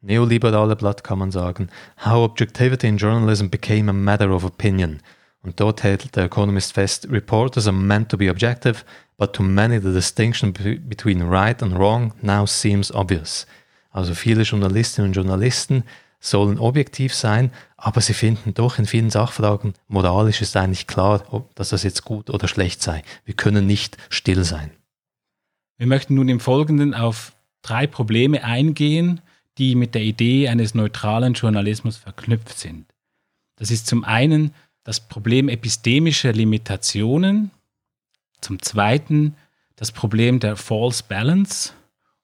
neoliberale 0.00 0.76
Blatt 0.76 1.02
kann 1.02 1.18
man 1.18 1.30
sagen. 1.30 1.68
How 2.04 2.30
Objectivity 2.30 2.86
in 2.86 2.96
Journalism 2.96 3.48
Became 3.48 3.90
a 3.90 3.94
Matter 3.94 4.30
of 4.30 4.44
Opinion. 4.44 5.00
Und 5.42 5.58
dort 5.58 5.82
hält 5.82 6.16
der 6.16 6.24
Economist 6.24 6.74
fest, 6.74 7.08
Reporters 7.10 7.66
are 7.66 7.76
meant 7.76 8.10
to 8.10 8.16
be 8.16 8.30
objective, 8.30 8.84
but 9.16 9.32
to 9.32 9.42
many 9.42 9.80
the 9.80 9.92
distinction 9.92 10.52
between 10.52 11.22
right 11.22 11.62
and 11.62 11.78
wrong 11.78 12.12
now 12.20 12.46
seems 12.46 12.92
obvious. 12.92 13.46
Also 13.90 14.14
viele 14.14 14.42
Journalistinnen 14.42 15.10
und 15.10 15.14
Journalisten 15.14 15.84
sollen 16.20 16.58
objektiv 16.58 17.14
sein, 17.14 17.50
aber 17.76 18.02
sie 18.02 18.12
finden 18.12 18.52
doch 18.52 18.78
in 18.78 18.84
vielen 18.84 19.10
Sachfragen, 19.10 19.72
moralisch 19.88 20.42
ist 20.42 20.56
eigentlich 20.56 20.86
klar, 20.86 21.24
ob, 21.30 21.54
dass 21.54 21.70
das 21.70 21.82
jetzt 21.82 22.04
gut 22.04 22.28
oder 22.28 22.46
schlecht 22.46 22.82
sei. 22.82 23.02
Wir 23.24 23.34
können 23.34 23.66
nicht 23.66 23.96
still 24.10 24.44
sein. 24.44 24.70
Wir 25.78 25.86
möchten 25.86 26.14
nun 26.14 26.28
im 26.28 26.40
Folgenden 26.40 26.92
auf 26.92 27.32
drei 27.62 27.86
Probleme 27.86 28.44
eingehen, 28.44 29.22
die 29.56 29.74
mit 29.74 29.94
der 29.94 30.02
Idee 30.02 30.48
eines 30.48 30.74
neutralen 30.74 31.32
Journalismus 31.32 31.96
verknüpft 31.96 32.58
sind. 32.58 32.86
Das 33.56 33.70
ist 33.70 33.86
zum 33.86 34.04
einen 34.04 34.54
das 34.90 34.98
Problem 34.98 35.48
epistemischer 35.48 36.32
Limitationen, 36.32 37.52
zum 38.40 38.60
zweiten 38.60 39.36
das 39.76 39.92
Problem 39.92 40.40
der 40.40 40.56
False 40.56 41.04
Balance 41.08 41.74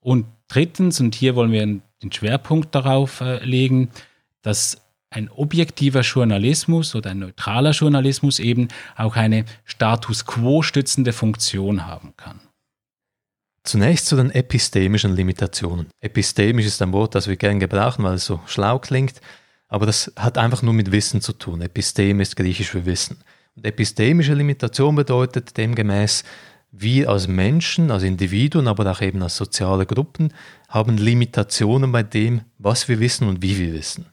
und 0.00 0.26
drittens, 0.48 0.98
und 0.98 1.14
hier 1.14 1.36
wollen 1.36 1.52
wir 1.52 1.64
den 2.02 2.12
Schwerpunkt 2.12 2.74
darauf 2.74 3.20
äh, 3.20 3.38
legen, 3.44 3.90
dass 4.42 4.82
ein 5.10 5.30
objektiver 5.30 6.00
Journalismus 6.00 6.96
oder 6.96 7.10
ein 7.10 7.20
neutraler 7.20 7.70
Journalismus 7.70 8.40
eben 8.40 8.66
auch 8.96 9.14
eine 9.14 9.44
Status 9.64 10.26
quo 10.26 10.62
stützende 10.62 11.12
Funktion 11.12 11.86
haben 11.86 12.14
kann. 12.16 12.40
Zunächst 13.62 14.06
zu 14.06 14.16
den 14.16 14.32
epistemischen 14.32 15.14
Limitationen. 15.14 15.86
Epistemisch 16.00 16.66
ist 16.66 16.82
ein 16.82 16.92
Wort, 16.92 17.14
das 17.14 17.28
wir 17.28 17.36
gern 17.36 17.60
gebrauchen, 17.60 18.02
weil 18.02 18.14
es 18.14 18.26
so 18.26 18.40
schlau 18.46 18.80
klingt, 18.80 19.20
aber 19.68 19.86
das 19.86 20.12
hat 20.16 20.38
einfach 20.38 20.62
nur 20.62 20.74
mit 20.74 20.92
Wissen 20.92 21.20
zu 21.20 21.32
tun. 21.32 21.60
Epistem 21.60 22.20
ist 22.20 22.36
griechisch 22.36 22.70
für 22.70 22.86
Wissen. 22.86 23.18
Und 23.56 23.66
epistemische 23.66 24.34
Limitation 24.34 24.94
bedeutet 24.94 25.56
demgemäß, 25.56 26.24
wir 26.70 27.08
als 27.08 27.26
Menschen, 27.26 27.90
als 27.90 28.02
Individuen, 28.02 28.68
aber 28.68 28.90
auch 28.90 29.00
eben 29.00 29.22
als 29.22 29.36
soziale 29.36 29.86
Gruppen 29.86 30.32
haben 30.68 30.98
Limitationen 30.98 31.90
bei 31.90 32.02
dem, 32.02 32.42
was 32.58 32.88
wir 32.88 33.00
wissen 33.00 33.28
und 33.28 33.42
wie 33.42 33.58
wir 33.58 33.72
wissen. 33.72 34.06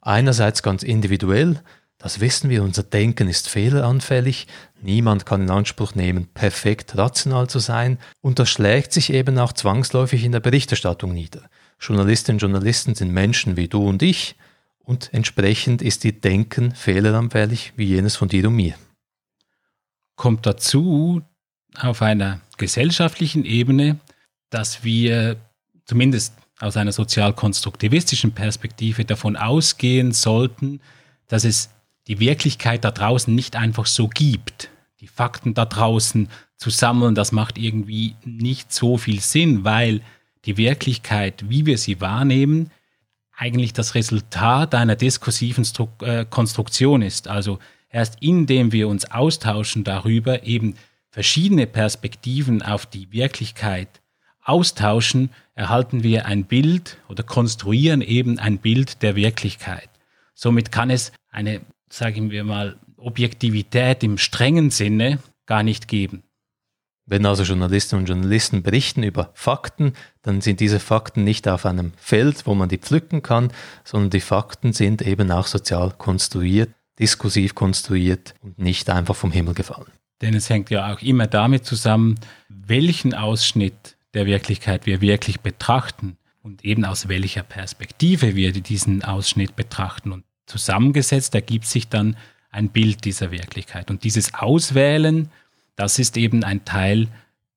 Einerseits 0.00 0.62
ganz 0.62 0.82
individuell, 0.82 1.60
das 1.98 2.20
wissen 2.20 2.48
wir, 2.48 2.62
unser 2.62 2.84
Denken 2.84 3.28
ist 3.28 3.48
fehleranfällig, 3.48 4.46
niemand 4.80 5.26
kann 5.26 5.42
in 5.42 5.50
Anspruch 5.50 5.94
nehmen, 5.94 6.28
perfekt 6.32 6.96
rational 6.96 7.48
zu 7.48 7.58
sein, 7.58 7.98
und 8.20 8.38
das 8.38 8.48
schlägt 8.48 8.92
sich 8.92 9.12
eben 9.12 9.38
auch 9.38 9.52
zwangsläufig 9.52 10.24
in 10.24 10.32
der 10.32 10.40
Berichterstattung 10.40 11.12
nieder. 11.12 11.42
Journalistinnen 11.80 12.36
und 12.36 12.42
Journalisten 12.42 12.94
sind 12.94 13.12
Menschen 13.12 13.56
wie 13.56 13.68
du 13.68 13.86
und 13.86 14.02
ich, 14.02 14.36
und 14.86 15.12
entsprechend 15.12 15.82
ist 15.82 16.04
ihr 16.04 16.12
Denken 16.12 16.74
fehleranfällig 16.74 17.72
wie 17.76 17.84
jenes 17.84 18.16
von 18.16 18.28
dir 18.28 18.48
und 18.48 18.56
mir. 18.56 18.74
Kommt 20.14 20.46
dazu, 20.46 21.22
auf 21.76 22.00
einer 22.00 22.40
gesellschaftlichen 22.56 23.44
Ebene, 23.44 23.98
dass 24.48 24.84
wir 24.84 25.36
zumindest 25.84 26.34
aus 26.60 26.76
einer 26.76 26.92
sozialkonstruktivistischen 26.92 28.32
Perspektive 28.32 29.04
davon 29.04 29.36
ausgehen 29.36 30.12
sollten, 30.12 30.80
dass 31.28 31.44
es 31.44 31.68
die 32.06 32.20
Wirklichkeit 32.20 32.84
da 32.84 32.92
draußen 32.92 33.34
nicht 33.34 33.56
einfach 33.56 33.86
so 33.86 34.08
gibt. 34.08 34.70
Die 35.00 35.08
Fakten 35.08 35.52
da 35.52 35.66
draußen 35.66 36.28
zu 36.56 36.70
sammeln, 36.70 37.14
das 37.14 37.32
macht 37.32 37.58
irgendwie 37.58 38.14
nicht 38.24 38.72
so 38.72 38.96
viel 38.96 39.20
Sinn, 39.20 39.64
weil 39.64 40.00
die 40.46 40.56
Wirklichkeit, 40.56 41.44
wie 41.48 41.66
wir 41.66 41.76
sie 41.76 42.00
wahrnehmen, 42.00 42.70
eigentlich 43.36 43.72
das 43.72 43.94
Resultat 43.94 44.74
einer 44.74 44.96
diskursiven 44.96 45.64
Stru 45.64 45.88
äh, 46.00 46.24
Konstruktion 46.24 47.02
ist. 47.02 47.28
Also 47.28 47.58
erst 47.90 48.16
indem 48.20 48.72
wir 48.72 48.88
uns 48.88 49.10
austauschen 49.10 49.84
darüber, 49.84 50.44
eben 50.44 50.74
verschiedene 51.10 51.66
Perspektiven 51.66 52.62
auf 52.62 52.86
die 52.86 53.12
Wirklichkeit 53.12 54.00
austauschen, 54.42 55.30
erhalten 55.54 56.02
wir 56.02 56.26
ein 56.26 56.44
Bild 56.44 56.98
oder 57.08 57.22
konstruieren 57.22 58.00
eben 58.00 58.38
ein 58.38 58.58
Bild 58.58 59.02
der 59.02 59.16
Wirklichkeit. 59.16 59.88
Somit 60.34 60.70
kann 60.70 60.90
es 60.90 61.12
eine, 61.30 61.60
sagen 61.88 62.30
wir 62.30 62.44
mal, 62.44 62.78
Objektivität 62.96 64.02
im 64.02 64.18
strengen 64.18 64.70
Sinne 64.70 65.18
gar 65.46 65.62
nicht 65.62 65.88
geben. 65.88 66.22
Wenn 67.08 67.24
also 67.24 67.44
Journalistinnen 67.44 68.02
und 68.02 68.08
Journalisten 68.08 68.64
berichten 68.64 69.04
über 69.04 69.30
Fakten, 69.34 69.92
dann 70.22 70.40
sind 70.40 70.58
diese 70.58 70.80
Fakten 70.80 71.22
nicht 71.22 71.46
auf 71.46 71.64
einem 71.64 71.92
Feld, 71.96 72.46
wo 72.46 72.54
man 72.56 72.68
die 72.68 72.78
pflücken 72.78 73.22
kann, 73.22 73.52
sondern 73.84 74.10
die 74.10 74.20
Fakten 74.20 74.72
sind 74.72 75.02
eben 75.02 75.30
auch 75.30 75.46
sozial 75.46 75.92
konstruiert, 75.96 76.70
diskursiv 76.98 77.54
konstruiert 77.54 78.34
und 78.42 78.58
nicht 78.58 78.90
einfach 78.90 79.14
vom 79.14 79.30
Himmel 79.30 79.54
gefallen. 79.54 79.92
Denn 80.20 80.34
es 80.34 80.50
hängt 80.50 80.70
ja 80.70 80.92
auch 80.92 81.00
immer 81.00 81.28
damit 81.28 81.64
zusammen, 81.64 82.16
welchen 82.48 83.14
Ausschnitt 83.14 83.96
der 84.14 84.26
Wirklichkeit 84.26 84.86
wir 84.86 85.00
wirklich 85.00 85.40
betrachten 85.40 86.16
und 86.42 86.64
eben 86.64 86.84
aus 86.84 87.08
welcher 87.08 87.42
Perspektive 87.44 88.34
wir 88.34 88.50
diesen 88.52 89.04
Ausschnitt 89.04 89.54
betrachten. 89.54 90.10
Und 90.10 90.24
zusammengesetzt 90.46 91.34
ergibt 91.34 91.66
sich 91.66 91.88
dann 91.88 92.16
ein 92.50 92.70
Bild 92.70 93.04
dieser 93.04 93.30
Wirklichkeit. 93.30 93.90
Und 93.90 94.02
dieses 94.02 94.34
Auswählen, 94.34 95.30
das 95.76 95.98
ist 95.98 96.16
eben 96.16 96.42
ein 96.42 96.64
Teil 96.64 97.08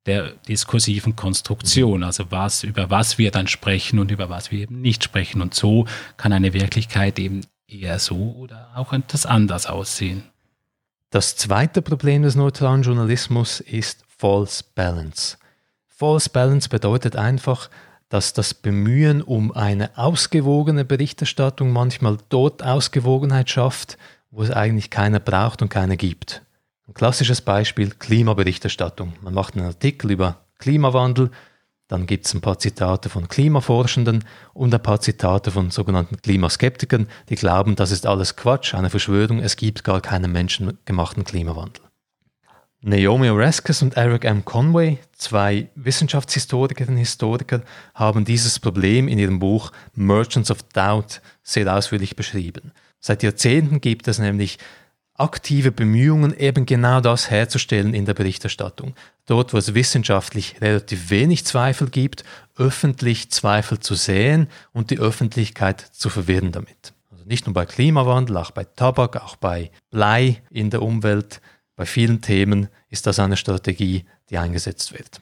der 0.05 0.31
diskursiven 0.47 1.15
Konstruktion, 1.15 2.03
also 2.03 2.25
was, 2.29 2.63
über 2.63 2.89
was 2.89 3.17
wir 3.17 3.31
dann 3.31 3.47
sprechen 3.47 3.99
und 3.99 4.11
über 4.11 4.29
was 4.29 4.51
wir 4.51 4.59
eben 4.59 4.81
nicht 4.81 5.03
sprechen. 5.03 5.41
Und 5.41 5.53
so 5.53 5.85
kann 6.17 6.33
eine 6.33 6.53
Wirklichkeit 6.53 7.19
eben 7.19 7.41
eher 7.67 7.99
so 7.99 8.35
oder 8.37 8.71
auch 8.75 8.93
etwas 8.93 9.25
anders 9.25 9.67
aussehen. 9.67 10.23
Das 11.11 11.35
zweite 11.35 11.81
Problem 11.81 12.23
des 12.23 12.35
neutralen 12.35 12.83
Journalismus 12.83 13.59
ist 13.59 14.03
False 14.07 14.63
Balance. 14.75 15.37
False 15.87 16.29
Balance 16.29 16.69
bedeutet 16.69 17.15
einfach, 17.15 17.69
dass 18.09 18.33
das 18.33 18.53
Bemühen 18.53 19.21
um 19.21 19.51
eine 19.51 19.97
ausgewogene 19.97 20.85
Berichterstattung 20.85 21.71
manchmal 21.71 22.17
dort 22.29 22.63
Ausgewogenheit 22.63 23.49
schafft, 23.49 23.97
wo 24.31 24.43
es 24.43 24.51
eigentlich 24.51 24.89
keine 24.89 25.19
braucht 25.19 25.61
und 25.61 25.69
keine 25.69 25.97
gibt. 25.97 26.41
Ein 26.89 26.93
klassisches 26.93 27.39
Beispiel 27.41 27.91
Klimaberichterstattung. 27.91 29.13
Man 29.21 29.33
macht 29.33 29.55
einen 29.55 29.65
Artikel 29.65 30.11
über 30.11 30.43
Klimawandel 30.57 31.31
dann 31.89 32.05
gibt 32.05 32.27
es 32.27 32.35
ein 32.35 32.41
paar 32.41 32.59
Zitate 32.59 33.09
von 33.09 33.27
Klimaforschenden 33.27 34.23
und 34.53 34.73
ein 34.73 34.81
paar 34.81 35.01
Zitate 35.01 35.49
von 35.49 35.71
sogenannten 35.71 36.21
Klimaskeptikern, 36.21 37.07
die 37.29 37.35
glauben, 37.35 37.75
das 37.75 37.89
ist 37.89 38.05
alles 38.05 38.35
Quatsch, 38.35 38.75
eine 38.75 38.91
Verschwörung, 38.91 39.39
es 39.39 39.55
gibt 39.55 39.83
gar 39.83 39.99
keinen 39.99 40.31
menschengemachten 40.31 41.23
Klimawandel. 41.23 41.81
Naomi 42.81 43.29
Oreskes 43.31 43.81
und 43.81 43.97
Eric 43.97 44.23
M. 44.23 44.45
Conway, 44.45 44.99
zwei 45.13 45.69
Wissenschaftshistorikerinnen 45.73 46.95
und 46.95 46.99
Historiker, 46.99 47.63
haben 47.95 48.23
dieses 48.23 48.59
Problem 48.59 49.07
in 49.07 49.17
ihrem 49.17 49.39
Buch 49.39 49.71
Merchants 49.95 50.51
of 50.51 50.61
Doubt 50.73 51.21
sehr 51.41 51.75
ausführlich 51.75 52.15
beschrieben. 52.15 52.71
Seit 52.99 53.23
Jahrzehnten 53.23 53.81
gibt 53.81 54.07
es 54.07 54.19
nämlich 54.19 54.59
aktive 55.19 55.71
Bemühungen, 55.71 56.33
eben 56.37 56.65
genau 56.65 57.01
das 57.01 57.29
herzustellen 57.29 57.93
in 57.93 58.05
der 58.05 58.13
Berichterstattung. 58.13 58.95
Dort, 59.25 59.53
wo 59.53 59.57
es 59.57 59.73
wissenschaftlich 59.73 60.55
relativ 60.61 61.09
wenig 61.09 61.45
Zweifel 61.45 61.89
gibt, 61.89 62.23
öffentlich 62.57 63.29
Zweifel 63.31 63.79
zu 63.79 63.95
sehen 63.95 64.47
und 64.73 64.91
die 64.91 64.99
Öffentlichkeit 64.99 65.81
zu 65.81 66.09
verwirren 66.09 66.51
damit. 66.51 66.93
Also 67.11 67.25
nicht 67.25 67.45
nur 67.45 67.53
bei 67.53 67.65
Klimawandel, 67.65 68.37
auch 68.37 68.51
bei 68.51 68.63
Tabak, 68.63 69.17
auch 69.17 69.35
bei 69.35 69.71
Blei 69.91 70.41
in 70.49 70.69
der 70.69 70.81
Umwelt, 70.81 71.41
bei 71.75 71.85
vielen 71.85 72.21
Themen 72.21 72.67
ist 72.89 73.07
das 73.07 73.19
eine 73.19 73.37
Strategie, 73.37 74.05
die 74.29 74.37
eingesetzt 74.37 74.93
wird. 74.93 75.21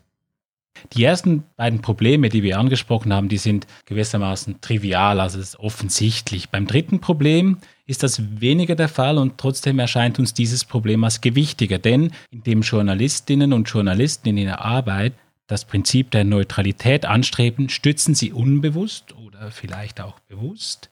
Die 0.93 1.03
ersten 1.03 1.43
beiden 1.55 1.81
Probleme, 1.81 2.29
die 2.29 2.43
wir 2.43 2.60
angesprochen 2.60 3.13
haben, 3.13 3.29
die 3.29 3.38
sind 3.38 3.67
gewissermaßen 3.86 4.62
trivial, 4.62 5.19
also 5.19 5.39
ist 5.39 5.60
offensichtlich. 5.60 6.50
Beim 6.50 6.67
dritten 6.67 7.00
Problem 7.00 7.57
ist 7.86 8.03
das 8.03 8.41
weniger 8.41 8.75
der 8.75 8.89
Fall 8.89 9.17
und 9.17 9.38
trotzdem 9.38 9.79
erscheint 9.79 10.19
uns 10.19 10.34
dieses 10.34 10.65
Problem 10.65 11.03
als 11.03 11.22
gewichtiger, 11.22 11.79
denn 11.79 12.12
indem 12.31 12.62
Journalistinnen 12.62 13.53
und 13.53 13.69
Journalisten 13.69 14.29
in 14.29 14.38
ihrer 14.38 14.62
Arbeit 14.62 15.13
das 15.48 15.63
Prinzip 15.63 16.12
der 16.12 16.25
Neutralität 16.25 17.05
anstreben, 17.05 17.69
stützen 17.69 18.13
sie 18.13 18.34
unbewusst 18.34 19.15
oder 19.15 19.50
vielleicht 19.51 20.01
auch 20.01 20.19
bewusst 20.19 20.89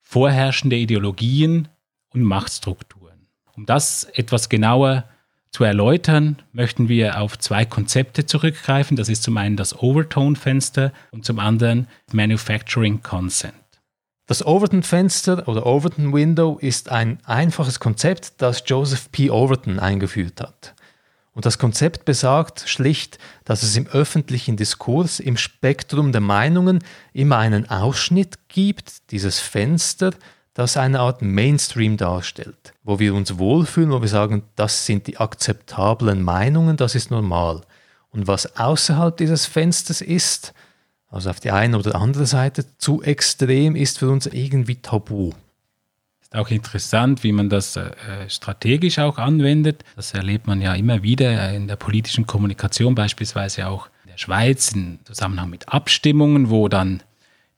vorherrschende 0.00 0.76
Ideologien 0.76 1.68
und 2.10 2.22
Machtstrukturen. 2.22 3.28
Um 3.54 3.66
das 3.66 4.04
etwas 4.04 4.48
genauer 4.48 5.04
zu 5.50 5.64
erläutern, 5.64 6.36
möchten 6.52 6.88
wir 6.88 7.20
auf 7.20 7.38
zwei 7.38 7.64
Konzepte 7.64 8.26
zurückgreifen. 8.26 8.96
Das 8.96 9.08
ist 9.08 9.22
zum 9.22 9.36
einen 9.36 9.56
das 9.56 9.78
Overtone-Fenster 9.78 10.92
und 11.10 11.24
zum 11.24 11.38
anderen 11.38 11.88
Manufacturing 12.12 13.02
Consent. 13.02 13.54
Das 14.26 14.44
Overton-Fenster 14.44 15.48
oder 15.48 15.64
Overton-Window 15.64 16.58
ist 16.60 16.90
ein 16.90 17.18
einfaches 17.24 17.80
Konzept, 17.80 18.34
das 18.38 18.62
Joseph 18.66 19.10
P. 19.10 19.30
Overton 19.30 19.78
eingeführt 19.78 20.40
hat. 20.40 20.74
Und 21.32 21.46
das 21.46 21.58
Konzept 21.58 22.04
besagt 22.04 22.68
schlicht, 22.68 23.18
dass 23.44 23.62
es 23.62 23.76
im 23.76 23.86
öffentlichen 23.86 24.56
Diskurs, 24.56 25.20
im 25.20 25.36
Spektrum 25.36 26.12
der 26.12 26.20
Meinungen 26.20 26.80
immer 27.12 27.38
einen 27.38 27.70
Ausschnitt 27.70 28.48
gibt, 28.48 29.12
dieses 29.12 29.38
Fenster, 29.38 30.10
das 30.58 30.76
eine 30.76 30.98
Art 30.98 31.22
Mainstream 31.22 31.96
darstellt, 31.96 32.74
wo 32.82 32.98
wir 32.98 33.14
uns 33.14 33.38
wohlfühlen, 33.38 33.92
wo 33.92 34.00
wir 34.00 34.08
sagen, 34.08 34.42
das 34.56 34.86
sind 34.86 35.06
die 35.06 35.18
akzeptablen 35.18 36.20
Meinungen, 36.20 36.76
das 36.76 36.96
ist 36.96 37.12
normal. 37.12 37.60
Und 38.10 38.26
was 38.26 38.56
außerhalb 38.56 39.16
dieses 39.16 39.46
Fensters 39.46 40.00
ist, 40.00 40.52
also 41.10 41.30
auf 41.30 41.38
die 41.38 41.52
eine 41.52 41.78
oder 41.78 41.94
andere 41.94 42.26
Seite 42.26 42.64
zu 42.76 43.02
extrem, 43.04 43.76
ist 43.76 44.00
für 44.00 44.10
uns 44.10 44.26
irgendwie 44.26 44.74
tabu. 44.74 45.30
Ist 46.20 46.34
auch 46.34 46.50
interessant, 46.50 47.22
wie 47.22 47.30
man 47.30 47.48
das 47.48 47.76
äh, 47.76 47.92
strategisch 48.26 48.98
auch 48.98 49.18
anwendet. 49.18 49.84
Das 49.94 50.12
erlebt 50.12 50.48
man 50.48 50.60
ja 50.60 50.74
immer 50.74 51.04
wieder 51.04 51.52
in 51.52 51.68
der 51.68 51.76
politischen 51.76 52.26
Kommunikation, 52.26 52.96
beispielsweise 52.96 53.68
auch 53.68 53.86
in 54.04 54.10
der 54.10 54.18
Schweiz 54.18 54.72
im 54.72 54.98
Zusammenhang 55.04 55.50
mit 55.50 55.68
Abstimmungen, 55.68 56.50
wo 56.50 56.66
dann 56.66 57.04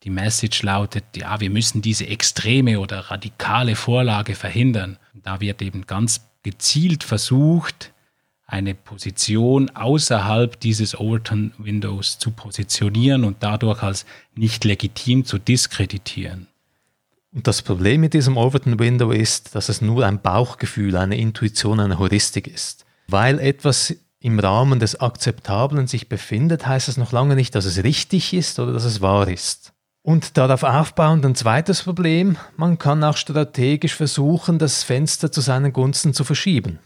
die 0.03 0.11
Message 0.11 0.63
lautet, 0.63 1.05
ja, 1.17 1.41
wir 1.41 1.51
müssen 1.51 1.83
diese 1.83 2.07
extreme 2.07 2.81
oder 2.81 3.11
radikale 3.11 3.77
Vorlage 3.77 4.35
verhindern. 4.35 4.99
Da 5.23 5.41
wird 5.41 5.61
eben 5.61 5.87
ganz 5.87 6.23
gezielt 6.43 7.05
versucht, 7.05 7.93
eine 8.47 8.75
Position 8.75 9.71
außerhalb 9.71 10.59
dieses 10.59 10.99
Overton 10.99 11.53
Windows 11.59 12.19
zu 12.19 12.33
positionieren 12.33 13.25
und 13.25 13.37
dadurch 13.41 13.83
als 13.83 14.07
nicht 14.35 14.65
legitim 14.65 15.25
zu 15.25 15.39
diskreditieren. 15.39 16.49
Und 17.33 17.47
das 17.47 17.63
Problem 17.63 18.01
mit 18.01 18.13
diesem 18.13 18.37
Overton 18.37 18.81
Window 18.81 19.13
ist, 19.13 19.55
dass 19.55 19.69
es 19.69 19.81
nur 19.81 20.05
ein 20.05 20.21
Bauchgefühl, 20.21 20.97
eine 20.97 21.17
Intuition, 21.17 21.79
eine 21.79 21.99
Heuristik 21.99 22.49
ist. 22.49 22.87
Weil 23.07 23.39
etwas 23.39 23.95
im 24.19 24.41
Rahmen 24.41 24.81
des 24.81 25.01
Akzeptablen 25.01 25.87
sich 25.87 26.09
befindet, 26.09 26.67
heißt 26.67 26.89
es 26.89 26.97
noch 26.97 27.13
lange 27.13 27.37
nicht, 27.37 27.55
dass 27.55 27.67
es 27.67 27.85
richtig 27.85 28.35
ist 28.35 28.59
oder 28.59 28.73
dass 28.73 28.85
es 28.85 29.01
wahr 29.01 29.29
ist. 29.29 29.73
Und 30.11 30.37
darauf 30.37 30.65
aufbauend 30.65 31.25
ein 31.25 31.37
zweites 31.37 31.85
Problem, 31.85 32.37
man 32.57 32.79
kann 32.79 33.05
auch 33.05 33.17
strategisch 33.17 33.95
versuchen, 33.95 34.59
das 34.59 34.83
Fenster 34.83 35.31
zu 35.31 35.41
seinen 35.41 35.73
Gunsten 35.73 36.15
zu 36.15 36.25
verschieben. 36.25 36.81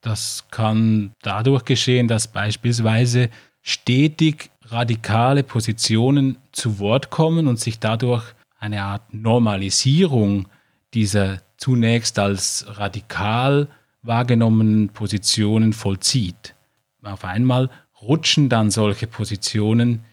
Das 0.00 0.44
kann 0.50 1.12
dadurch 1.22 1.64
geschehen, 1.64 2.08
dass 2.08 2.26
beispielsweise 2.26 3.30
stetig 3.62 4.50
radikale 4.62 5.44
Positionen 5.44 6.38
zu 6.50 6.80
Wort 6.80 7.10
kommen 7.10 7.46
und 7.46 7.60
sich 7.60 7.78
dadurch 7.78 8.24
eine 8.58 8.82
Art 8.82 9.14
Normalisierung 9.14 10.48
dieser 10.94 11.40
zunächst 11.58 12.18
als 12.18 12.66
radikal 12.70 13.68
wahrgenommenen 14.02 14.88
Positionen 14.88 15.72
vollzieht. 15.72 16.56
Auf 17.04 17.24
einmal 17.24 17.70
rutschen 18.02 18.48
dann 18.48 18.72
solche 18.72 19.06
Positionen 19.06 20.04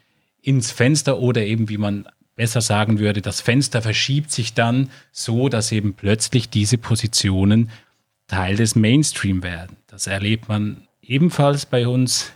ins 0.43 0.69
Fenster 0.69 1.17
oder 1.17 1.41
eben, 1.41 1.69
wie 1.69 1.79
man 1.79 2.05
besser 2.35 2.61
sagen 2.61 2.99
würde, 2.99 3.21
das 3.21 3.41
Fenster 3.41 3.81
verschiebt 3.81 4.31
sich 4.31 4.53
dann 4.53 4.89
so, 5.11 5.49
dass 5.49 5.71
eben 5.71 5.93
plötzlich 5.93 6.49
diese 6.49 6.77
Positionen 6.77 7.69
Teil 8.27 8.55
des 8.55 8.75
Mainstream 8.75 9.43
werden. 9.43 9.77
Das 9.87 10.07
erlebt 10.07 10.49
man 10.49 10.87
ebenfalls 11.01 11.65
bei 11.65 11.87
uns 11.87 12.33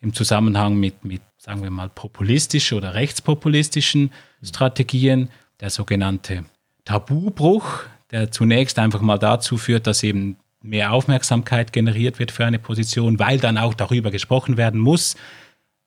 im 0.00 0.12
Zusammenhang 0.12 0.76
mit, 0.76 1.04
mit 1.04 1.22
sagen 1.38 1.62
wir 1.62 1.70
mal, 1.70 1.88
populistischen 1.88 2.76
oder 2.76 2.94
rechtspopulistischen 2.94 4.10
Strategien, 4.42 5.30
der 5.60 5.70
sogenannte 5.70 6.44
Tabubruch, 6.84 7.84
der 8.10 8.30
zunächst 8.30 8.78
einfach 8.78 9.00
mal 9.00 9.18
dazu 9.18 9.56
führt, 9.56 9.86
dass 9.86 10.02
eben 10.02 10.36
mehr 10.60 10.92
Aufmerksamkeit 10.92 11.72
generiert 11.72 12.18
wird 12.18 12.32
für 12.32 12.44
eine 12.44 12.58
Position, 12.58 13.18
weil 13.18 13.38
dann 13.38 13.58
auch 13.58 13.74
darüber 13.74 14.10
gesprochen 14.10 14.56
werden 14.56 14.80
muss. 14.80 15.16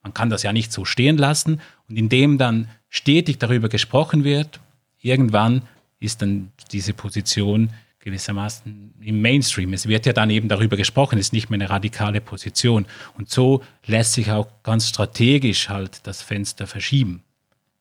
Man 0.02 0.14
kann 0.14 0.30
das 0.30 0.42
ja 0.42 0.52
nicht 0.52 0.72
so 0.72 0.84
stehen 0.84 1.18
lassen. 1.18 1.60
Und 1.88 1.96
indem 1.96 2.38
dann 2.38 2.68
stetig 2.92 3.38
darüber 3.38 3.70
gesprochen 3.70 4.22
wird, 4.22 4.60
irgendwann 5.00 5.62
ist 5.98 6.20
dann 6.20 6.52
diese 6.70 6.92
Position 6.92 7.70
gewissermaßen 8.00 8.94
im 9.00 9.22
Mainstream. 9.22 9.72
Es 9.72 9.88
wird 9.88 10.04
ja 10.04 10.12
dann 10.12 10.28
eben 10.28 10.48
darüber 10.48 10.76
gesprochen, 10.76 11.18
ist 11.18 11.32
nicht 11.32 11.48
mehr 11.48 11.58
eine 11.58 11.70
radikale 11.70 12.20
Position. 12.20 12.84
Und 13.16 13.30
so 13.30 13.62
lässt 13.86 14.12
sich 14.12 14.30
auch 14.30 14.46
ganz 14.62 14.88
strategisch 14.88 15.70
halt 15.70 16.06
das 16.06 16.20
Fenster 16.20 16.66
verschieben. 16.66 17.22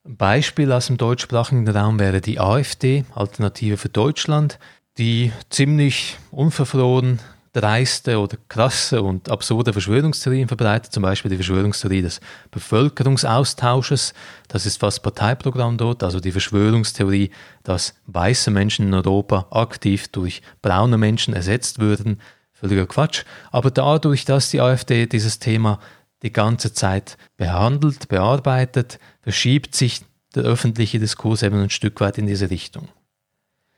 Ein 0.05 0.15
Beispiel 0.15 0.71
aus 0.71 0.87
dem 0.87 0.97
deutschsprachigen 0.97 1.67
Raum 1.67 1.99
wäre 1.99 2.21
die 2.21 2.39
AfD, 2.39 3.03
Alternative 3.13 3.77
für 3.77 3.89
Deutschland, 3.89 4.59
die 4.97 5.33
ziemlich 5.49 6.17
unverfroren 6.31 7.19
dreiste 7.53 8.19
oder 8.19 8.37
krasse 8.47 9.01
und 9.01 9.29
absurde 9.29 9.73
Verschwörungstheorien 9.73 10.47
verbreitet, 10.47 10.93
zum 10.93 11.03
Beispiel 11.03 11.29
die 11.29 11.37
Verschwörungstheorie 11.37 12.01
des 12.01 12.21
Bevölkerungsaustausches, 12.51 14.13
das 14.47 14.65
ist 14.65 14.79
fast 14.79 15.03
Parteiprogramm 15.03 15.77
dort, 15.77 16.03
also 16.03 16.19
die 16.19 16.31
Verschwörungstheorie, 16.31 17.31
dass 17.63 17.93
weiße 18.07 18.51
Menschen 18.51 18.87
in 18.87 18.93
Europa 18.93 19.47
aktiv 19.51 20.07
durch 20.07 20.41
braune 20.61 20.97
Menschen 20.97 21.33
ersetzt 21.33 21.79
würden, 21.79 22.21
völliger 22.53 22.87
Quatsch, 22.87 23.23
aber 23.51 23.71
dadurch, 23.71 24.23
dass 24.23 24.49
die 24.49 24.61
AfD 24.61 25.05
dieses 25.05 25.39
Thema 25.39 25.79
die 26.23 26.31
ganze 26.31 26.73
Zeit 26.73 27.17
behandelt, 27.35 28.07
bearbeitet, 28.07 28.99
verschiebt 29.21 29.75
sich 29.75 30.01
der 30.35 30.43
öffentliche 30.43 30.99
Diskurs 30.99 31.43
eben 31.43 31.61
ein 31.61 31.69
Stück 31.69 31.99
weit 31.99 32.17
in 32.17 32.27
diese 32.27 32.49
Richtung. 32.49 32.87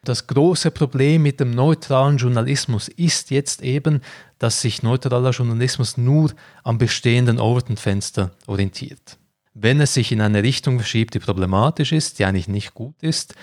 Das 0.04 0.28
große 0.28 0.72
Problem 0.72 1.24
mit 1.24 1.40
dem 1.40 1.52
neutralen 1.52 2.18
Journalismus 2.18 2.90
ist 2.90 3.32
jetzt 3.32 3.62
eben, 3.62 4.02
dass 4.38 4.60
sich 4.60 4.84
neutraler 4.84 5.32
Journalismus 5.32 5.96
nur 5.96 6.34
am 6.64 6.78
bestehenden 6.78 7.40
Overton-Fenster 7.40 8.32
orientiert. 8.46 9.18
Wenn 9.54 9.80
es 9.80 9.94
sich 9.94 10.12
in 10.12 10.20
eine 10.20 10.44
Richtung 10.44 10.78
verschiebt, 10.78 11.14
die 11.14 11.20
problematisch 11.20 11.94
ist, 11.94 12.20
die 12.20 12.26
eigentlich 12.26 12.50
nicht 12.50 12.74
gut 12.74 13.02
ist, 13.02 13.36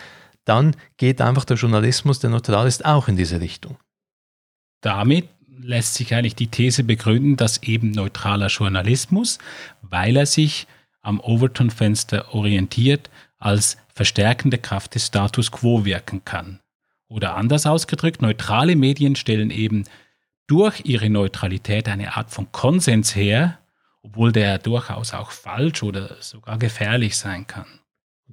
dann 0.44 0.76
geht 0.98 1.22
einfach 1.22 1.46
der 1.46 1.56
Journalismus, 1.56 2.18
der 2.18 2.30
neutral 2.30 2.66
ist, 2.66 2.84
auch 2.84 3.08
in 3.08 3.16
diese 3.16 3.40
Richtung. 3.40 3.78
Damit 4.82 5.28
lässt 5.62 5.94
sich 5.94 6.14
eigentlich 6.14 6.34
die 6.34 6.48
These 6.48 6.84
begründen, 6.84 7.36
dass 7.36 7.62
eben 7.62 7.90
neutraler 7.90 8.48
Journalismus, 8.48 9.38
weil 9.82 10.16
er 10.16 10.26
sich 10.26 10.66
am 11.00 11.20
Overton-Fenster 11.20 12.34
orientiert, 12.34 13.08
als 13.40 13.76
verstärkende 13.92 14.58
Kraft 14.58 14.94
des 14.94 15.06
Status 15.06 15.50
quo 15.50 15.84
wirken 15.84 16.24
kann. 16.24 16.60
Oder 17.08 17.34
anders 17.34 17.66
ausgedrückt, 17.66 18.22
neutrale 18.22 18.76
Medien 18.76 19.16
stellen 19.16 19.50
eben 19.50 19.84
durch 20.46 20.82
ihre 20.84 21.10
Neutralität 21.10 21.88
eine 21.88 22.16
Art 22.16 22.30
von 22.30 22.52
Konsens 22.52 23.16
her, 23.16 23.58
obwohl 24.02 24.30
der 24.30 24.58
durchaus 24.58 25.12
auch 25.12 25.32
falsch 25.32 25.82
oder 25.82 26.16
sogar 26.20 26.58
gefährlich 26.58 27.16
sein 27.16 27.46
kann. 27.46 27.66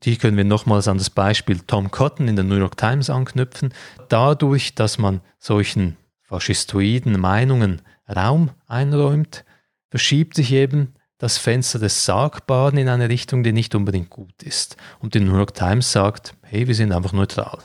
Hier 0.04 0.18
können 0.18 0.38
wir 0.38 0.46
nochmals 0.46 0.88
an 0.88 1.00
das 1.00 1.10
Beispiel 1.10 1.60
Tom 1.60 1.90
Cotton 1.90 2.28
in 2.28 2.36
der 2.36 2.46
New 2.46 2.56
York 2.58 2.78
Times 2.78 3.10
anknüpfen. 3.10 3.74
Dadurch, 4.10 4.76
dass 4.76 5.00
man 5.00 5.22
solchen 5.40 5.98
faschistoiden 6.22 7.20
Meinungen 7.20 7.82
Raum 8.08 8.52
einräumt, 8.68 9.44
verschiebt 9.90 10.36
sich 10.36 10.52
eben 10.52 10.94
das 11.18 11.38
Fenster 11.38 11.80
des 11.80 12.06
Sagbaren 12.06 12.78
in 12.78 12.90
eine 12.90 13.10
Richtung, 13.10 13.44
die 13.44 13.54
nicht 13.54 13.76
unbedingt 13.76 14.10
gut 14.10 14.44
ist. 14.44 14.78
Und 15.00 15.14
die 15.14 15.20
New 15.20 15.36
York 15.36 15.54
Times 15.54 15.92
sagt, 15.92 16.36
hey, 16.44 16.68
wir 16.68 16.76
sind 16.76 16.92
einfach 16.92 17.14
neutral. 17.14 17.60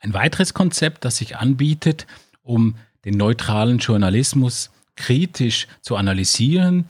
Ein 0.00 0.14
weiteres 0.14 0.54
Konzept, 0.54 1.04
das 1.04 1.18
sich 1.18 1.36
anbietet, 1.36 2.06
um 2.42 2.76
den 3.04 3.16
neutralen 3.16 3.78
Journalismus 3.78 4.70
kritisch 4.96 5.68
zu 5.80 5.96
analysieren, 5.96 6.86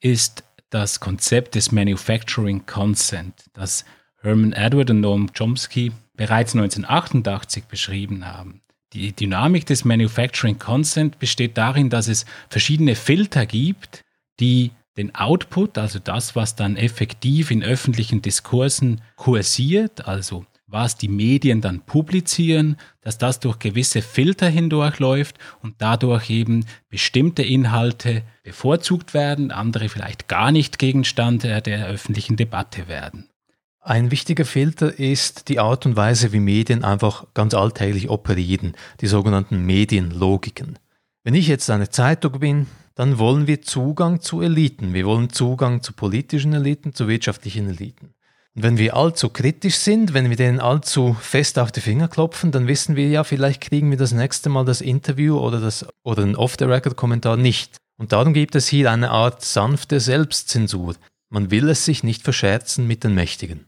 ist 0.00 0.42
das 0.70 1.00
Konzept 1.00 1.54
des 1.54 1.70
Manufacturing 1.72 2.66
Consent, 2.66 3.44
das 3.52 3.84
Herman 4.20 4.52
Edward 4.52 4.90
und 4.90 5.00
Noam 5.00 5.32
Chomsky 5.32 5.92
bereits 6.14 6.54
1988 6.54 7.64
beschrieben 7.64 8.26
haben. 8.26 8.62
Die 8.92 9.12
Dynamik 9.12 9.66
des 9.66 9.84
Manufacturing 9.84 10.58
Consent 10.58 11.18
besteht 11.18 11.56
darin, 11.56 11.90
dass 11.90 12.08
es 12.08 12.24
verschiedene 12.48 12.94
Filter 12.94 13.46
gibt, 13.46 14.02
die 14.40 14.70
den 14.96 15.14
Output, 15.14 15.78
also 15.78 15.98
das, 15.98 16.36
was 16.36 16.56
dann 16.56 16.76
effektiv 16.76 17.50
in 17.50 17.62
öffentlichen 17.62 18.22
Diskursen 18.22 19.00
kursiert, 19.16 20.06
also 20.06 20.46
was 20.66 20.96
die 20.96 21.08
Medien 21.08 21.60
dann 21.60 21.80
publizieren, 21.80 22.76
dass 23.00 23.18
das 23.18 23.38
durch 23.38 23.58
gewisse 23.58 24.02
Filter 24.02 24.48
hindurchläuft 24.48 25.38
und 25.62 25.76
dadurch 25.78 26.28
eben 26.28 26.64
bestimmte 26.88 27.42
Inhalte 27.42 28.22
bevorzugt 28.42 29.14
werden, 29.14 29.52
andere 29.52 29.88
vielleicht 29.88 30.28
gar 30.28 30.50
nicht 30.50 30.78
Gegenstand 30.78 31.44
der 31.44 31.86
öffentlichen 31.86 32.36
Debatte 32.36 32.88
werden. 32.88 33.28
Ein 33.80 34.10
wichtiger 34.10 34.44
Filter 34.44 34.98
ist 34.98 35.48
die 35.48 35.60
Art 35.60 35.86
und 35.86 35.94
Weise, 35.94 36.32
wie 36.32 36.40
Medien 36.40 36.82
einfach 36.82 37.26
ganz 37.34 37.54
alltäglich 37.54 38.10
operieren, 38.10 38.74
die 39.00 39.06
sogenannten 39.06 39.64
Medienlogiken. 39.64 40.80
Wenn 41.22 41.34
ich 41.34 41.46
jetzt 41.46 41.70
eine 41.70 41.88
Zeitung 41.88 42.40
bin, 42.40 42.66
dann 42.96 43.18
wollen 43.18 43.46
wir 43.46 43.62
Zugang 43.62 44.20
zu 44.20 44.40
Eliten. 44.40 44.94
Wir 44.94 45.04
wollen 45.04 45.30
Zugang 45.30 45.82
zu 45.82 45.92
politischen 45.92 46.54
Eliten, 46.54 46.94
zu 46.94 47.06
wirtschaftlichen 47.06 47.68
Eliten. 47.68 48.14
Und 48.54 48.62
wenn 48.62 48.78
wir 48.78 48.96
allzu 48.96 49.28
kritisch 49.28 49.76
sind, 49.76 50.14
wenn 50.14 50.30
wir 50.30 50.36
denen 50.36 50.60
allzu 50.60 51.14
fest 51.20 51.58
auf 51.58 51.70
die 51.70 51.82
Finger 51.82 52.08
klopfen, 52.08 52.52
dann 52.52 52.66
wissen 52.66 52.96
wir 52.96 53.06
ja, 53.08 53.22
vielleicht 53.22 53.60
kriegen 53.60 53.90
wir 53.90 53.98
das 53.98 54.12
nächste 54.12 54.48
Mal 54.48 54.64
das 54.64 54.80
Interview 54.80 55.38
oder, 55.38 55.60
das, 55.60 55.86
oder 56.04 56.22
einen 56.22 56.36
Off-the-Record-Kommentar 56.36 57.36
nicht. 57.36 57.76
Und 57.98 58.12
darum 58.12 58.32
gibt 58.32 58.54
es 58.54 58.66
hier 58.66 58.90
eine 58.90 59.10
Art 59.10 59.44
sanfte 59.44 60.00
Selbstzensur. 60.00 60.96
Man 61.28 61.50
will 61.50 61.68
es 61.68 61.84
sich 61.84 62.02
nicht 62.02 62.22
verscherzen 62.22 62.86
mit 62.86 63.04
den 63.04 63.14
Mächtigen. 63.14 63.66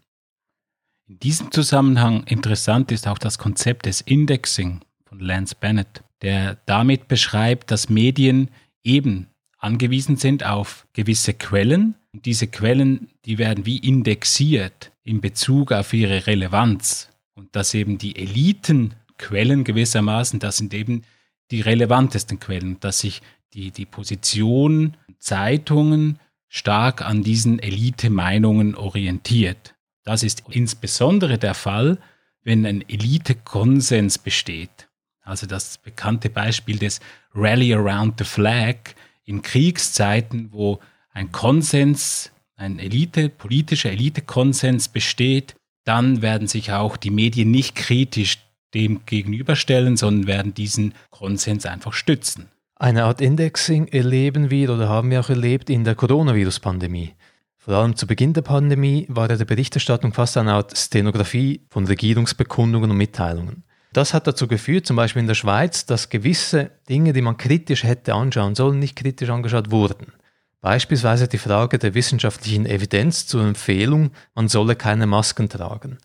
In 1.07 1.19
diesem 1.19 1.53
Zusammenhang 1.53 2.25
interessant 2.25 2.91
ist 2.93 3.07
auch 3.07 3.19
das 3.19 3.37
Konzept 3.37 3.85
des 3.85 4.01
Indexing 4.01 4.81
von 5.05 5.21
Lance 5.21 5.55
Bennett, 5.59 6.03
der 6.23 6.57
damit 6.64 7.09
beschreibt, 7.09 7.71
dass 7.71 7.91
Medien 7.91 8.51
eben 8.85 9.29
angewiesen 9.59 10.17
sind 10.17 10.45
auf 10.45 10.87
gewisse 10.93 11.35
Quellen. 11.35 11.95
Und 12.12 12.27
diese 12.27 12.47
Quellen, 12.47 13.11
die 13.25 13.38
werden 13.38 13.67
wie 13.67 13.79
indexiert 13.79 14.93
in 15.03 15.21
Bezug 15.21 15.73
auf 15.73 15.93
ihre 15.93 16.27
Relevanz. 16.27 17.11
Und 17.35 17.55
dass 17.55 17.75
eben 17.75 17.99
die 17.99 18.17
Elitenquellen 18.17 19.64
gewissermaßen, 19.64 20.38
das 20.38 20.57
sind 20.57 20.75
eben 20.75 21.03
die 21.51 21.61
relevantesten 21.61 22.38
Quellen, 22.41 22.79
dass 22.81 23.01
sich 23.01 23.23
die, 23.55 23.71
die 23.71 23.87
Position 23.87 24.97
Zeitungen 25.19 26.19
stark 26.49 27.03
an 27.03 27.23
diesen 27.23 27.59
Elite-Meinungen 27.59 28.75
orientiert. 28.75 29.75
Das 30.05 30.23
ist 30.23 30.45
insbesondere 30.49 31.38
der 31.38 31.55
Fall, 31.55 31.99
wenn 32.43 32.64
ein 32.64 32.83
Elite-Konsens 32.88 34.19
besteht. 34.19 34.88
Also 35.23 35.47
das 35.47 35.79
bekannte 35.79 36.31
Beispiel 36.31 36.79
des 36.79 37.01
Rally 37.38 37.72
Around 37.72 38.14
the 38.18 38.24
Flag 38.24 38.77
in 39.24 39.42
Kriegszeiten, 39.42 40.48
wo 40.51 40.81
ein 41.12 41.31
Konsens, 41.31 42.33
ein 42.57 42.79
Elite, 42.79 43.29
politischer 43.29 43.90
Elite-Konsens 43.90 44.88
besteht, 44.88 45.55
dann 45.85 46.20
werden 46.20 46.48
sich 46.48 46.72
auch 46.72 46.96
die 46.96 47.11
Medien 47.11 47.51
nicht 47.51 47.74
kritisch 47.74 48.38
dem 48.74 49.07
gegenüberstellen, 49.07 49.96
sondern 49.96 50.27
werden 50.27 50.55
diesen 50.55 50.94
Konsens 51.11 51.64
einfach 51.64 51.92
stützen. 51.92 52.48
Eine 52.77 53.05
Art 53.05 53.20
Indexing 53.20 53.88
erleben 53.88 54.51
wir 54.51 54.70
oder 54.70 54.88
haben 54.88 55.11
wir 55.11 55.20
auch 55.20 55.31
erlebt 55.31 55.70
in 55.70 55.85
der 55.85 55.94
Coronavirus-Pandemie. 55.94 57.14
Vor 57.57 57.74
allem 57.74 57.96
zu 57.96 58.07
Beginn 58.07 58.33
der 58.33 58.42
Pandemie 58.42 59.07
war 59.09 59.29
ja 59.29 59.37
die 59.37 59.44
Berichterstattung 59.44 60.12
fast 60.12 60.37
eine 60.37 60.53
Art 60.53 60.77
Stenografie 60.77 61.61
von 61.70 61.87
Regierungsbekundungen 61.87 62.90
und 62.90 62.96
Mitteilungen. 62.96 63.64
Das 63.92 64.14
hat 64.14 64.27
dazu 64.27 64.46
geführt, 64.46 64.87
zum 64.87 64.96
Beispiel 64.96 65.20
in 65.20 65.29
der 65.29 65.35
Schweiz, 65.35 65.87
dass 65.87 66.11
gewisse 66.11 66.70
Dinge, 66.88 67.12
die 67.12 67.22
man 67.22 67.37
kritisch 67.37 67.85
hätte 67.85 68.14
anschauen 68.14 68.55
sollen, 68.55 68.79
nicht 68.79 68.96
kritisch 68.96 69.31
angeschaut 69.31 69.70
wurden. 69.70 70.12
Beispielsweise 70.61 71.29
die 71.29 71.38
Frage 71.38 71.79
der 71.79 71.94
wissenschaftlichen 71.94 72.66
Evidenz 72.66 73.27
zur 73.27 73.42
Empfehlung, 73.44 74.11
man 74.35 74.48
solle 74.48 74.77
keine 74.77 75.07
Masken 75.07 75.48
tragen. 75.48 75.98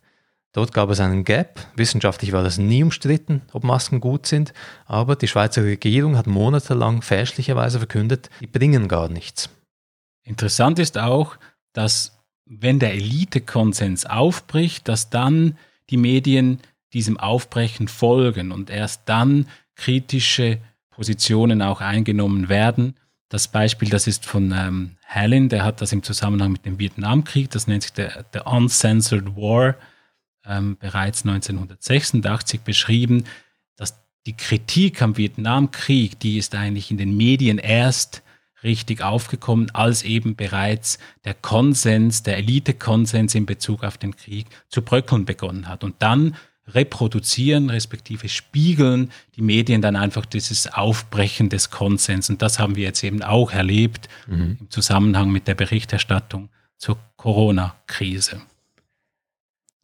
Dort 0.53 0.71
gab 0.71 0.91
es 0.91 0.99
einen 0.99 1.23
Gap. 1.23 1.59
Wissenschaftlich 1.75 2.31
war 2.31 2.43
das 2.43 2.59
nie 2.59 2.83
umstritten, 2.83 3.41
ob 3.51 3.63
Masken 3.63 3.99
gut 3.99 4.27
sind, 4.27 4.53
aber 4.85 5.15
die 5.15 5.27
Schweizer 5.27 5.63
Regierung 5.63 6.15
hat 6.15 6.27
monatelang 6.27 7.01
fälschlicherweise 7.01 7.79
verkündet, 7.79 8.29
die 8.39 8.47
bringen 8.47 8.87
gar 8.87 9.09
nichts. 9.09 9.49
Interessant 10.23 10.77
ist 10.77 10.99
auch, 10.99 11.37
dass 11.73 12.19
wenn 12.45 12.77
der 12.77 12.93
Elite-Konsens 12.93 14.05
aufbricht, 14.05 14.87
dass 14.87 15.09
dann 15.09 15.57
die 15.89 15.97
Medien 15.97 16.59
diesem 16.93 17.17
Aufbrechen 17.17 17.87
folgen 17.87 18.51
und 18.51 18.69
erst 18.69 19.03
dann 19.05 19.47
kritische 19.75 20.59
Positionen 20.91 21.61
auch 21.61 21.81
eingenommen 21.81 22.49
werden. 22.49 22.95
Das 23.29 23.47
Beispiel, 23.47 23.89
das 23.89 24.05
ist 24.05 24.25
von 24.25 24.53
ähm, 24.55 24.97
Hallin, 25.07 25.49
der 25.49 25.63
hat 25.63 25.81
das 25.81 25.91
im 25.91 26.03
Zusammenhang 26.03 26.51
mit 26.51 26.65
dem 26.65 26.79
Vietnamkrieg, 26.79 27.49
das 27.49 27.67
nennt 27.67 27.83
sich 27.83 27.93
der, 27.93 28.23
der 28.23 28.45
Uncensored 28.45 29.35
War, 29.35 29.75
ähm, 30.45 30.77
bereits 30.79 31.25
1986 31.25 32.61
beschrieben, 32.61 33.23
dass 33.75 33.95
die 34.25 34.37
Kritik 34.37 35.01
am 35.01 35.17
Vietnamkrieg, 35.17 36.19
die 36.19 36.37
ist 36.37 36.53
eigentlich 36.53 36.91
in 36.91 36.97
den 36.97 37.17
Medien 37.17 37.57
erst 37.57 38.21
richtig 38.63 39.01
aufgekommen, 39.01 39.71
als 39.71 40.03
eben 40.03 40.35
bereits 40.35 40.97
der 41.25 41.33
Konsens, 41.33 42.23
der 42.23 42.37
Elite-Konsens 42.37 43.35
in 43.35 43.45
Bezug 43.45 43.83
auf 43.83 43.97
den 43.97 44.15
Krieg 44.15 44.47
zu 44.69 44.81
bröckeln 44.81 45.25
begonnen 45.25 45.67
hat. 45.67 45.83
Und 45.83 45.95
dann 45.99 46.35
reproduzieren, 46.67 47.69
respektive 47.69 48.29
spiegeln 48.29 49.11
die 49.35 49.41
Medien 49.41 49.81
dann 49.81 49.95
einfach 49.95 50.25
dieses 50.25 50.71
Aufbrechen 50.71 51.49
des 51.49 51.69
Konsens. 51.69 52.29
Und 52.29 52.41
das 52.41 52.59
haben 52.59 52.75
wir 52.75 52.83
jetzt 52.83 53.03
eben 53.03 53.21
auch 53.21 53.51
erlebt 53.51 54.07
mhm. 54.27 54.57
im 54.59 54.69
Zusammenhang 54.69 55.31
mit 55.31 55.47
der 55.47 55.55
Berichterstattung 55.55 56.49
zur 56.77 56.97
Corona-Krise. 57.17 58.41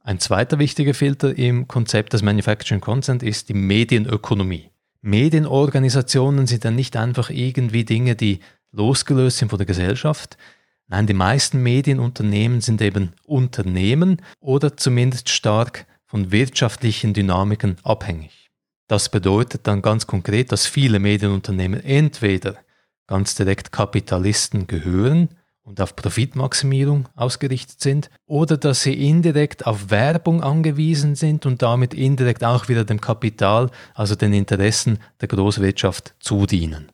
Ein 0.03 0.19
zweiter 0.19 0.57
wichtiger 0.59 0.93
Filter 0.93 1.37
im 1.37 1.67
Konzept 1.67 2.13
des 2.13 2.21
Manufacturing 2.21 2.81
Consent 2.81 3.21
ist 3.21 3.49
die 3.49 3.53
Medienökonomie. 3.53 4.69
Medienorganisationen 5.01 6.47
sind 6.47 6.65
dann 6.65 6.75
nicht 6.75 6.97
einfach 6.97 7.29
irgendwie 7.29 7.85
Dinge, 7.85 8.15
die 8.15 8.39
losgelöst 8.71 9.37
sind 9.37 9.49
von 9.49 9.59
der 9.59 9.65
Gesellschaft. 9.65 10.37
Nein, 10.87 11.07
die 11.07 11.13
meisten 11.13 11.61
Medienunternehmen 11.61 12.61
sind 12.61 12.81
eben 12.81 13.11
Unternehmen 13.25 14.21
oder 14.39 14.75
zumindest 14.75 15.29
stark 15.29 15.85
von 16.10 16.34
wirtschaftlichen 16.34 17.13
Dynamiken 17.13 17.78
abhängig. 17.84 18.50
Das 18.88 19.08
bedeutet 19.08 19.67
dann 19.67 19.82
ganz 19.82 20.08
konkret, 20.08 20.52
dass 20.52 20.65
viele 20.65 21.00
Medienunternehmen 21.00 21.82
entweder 21.82 22.58
ganz 23.08 23.36
direkt 23.36 23.72
Kapitalisten 23.72 24.67
gehören 24.67 25.30
und 25.62 25.80
auf 25.80 25.95
Profitmaximierung 25.95 27.08
ausgerichtet 27.15 27.80
sind, 27.80 28.10
oder 28.26 28.58
dass 28.58 28.84
sie 28.84 28.93
indirekt 28.93 29.65
auf 29.65 29.89
Werbung 29.89 30.43
angewiesen 30.43 31.15
sind 31.15 31.45
und 31.45 31.62
damit 31.62 31.93
indirekt 31.93 32.43
auch 32.43 32.67
wieder 32.67 32.84
dem 32.84 33.00
Kapital, 33.00 33.72
also 33.93 34.15
den 34.15 34.34
Interessen 34.34 35.00
der 35.22 35.30
Großwirtschaft 35.30 36.15
zudienen 36.19 36.91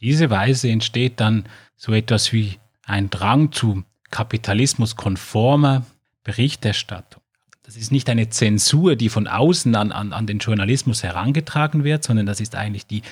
diese 0.00 0.30
Weise 0.30 0.68
entsteht 0.68 1.20
dann 1.20 1.44
so 1.76 1.92
etwas 1.92 2.32
wie 2.32 2.58
ein 2.84 3.10
Drang 3.10 3.52
zu 3.52 3.84
kapitalismuskonformer 4.10 5.84
Berichterstattung. 6.24 7.22
Das 7.68 7.76
ist 7.76 7.92
nicht 7.92 8.08
eine 8.08 8.30
Zensur, 8.30 8.96
die 8.96 9.10
von 9.10 9.26
außen 9.26 9.74
an, 9.74 9.92
an, 9.92 10.14
an 10.14 10.26
den 10.26 10.38
Journalismus 10.38 11.02
herangetragen 11.02 11.84
wird, 11.84 12.02
sondern 12.02 12.24
das 12.24 12.40
ist 12.40 12.54
eigentlich 12.54 12.86
die, 12.86 13.02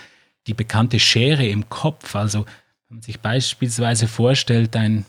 die 0.46 0.54
bekannte 0.54 0.98
Schere 0.98 1.46
im 1.46 1.68
Kopf. 1.68 2.16
Also 2.16 2.46
wenn 2.88 2.96
man 2.96 3.02
sich 3.02 3.20
beispielsweise 3.20 4.08
vorstellt, 4.08 4.74
ein 4.74 5.04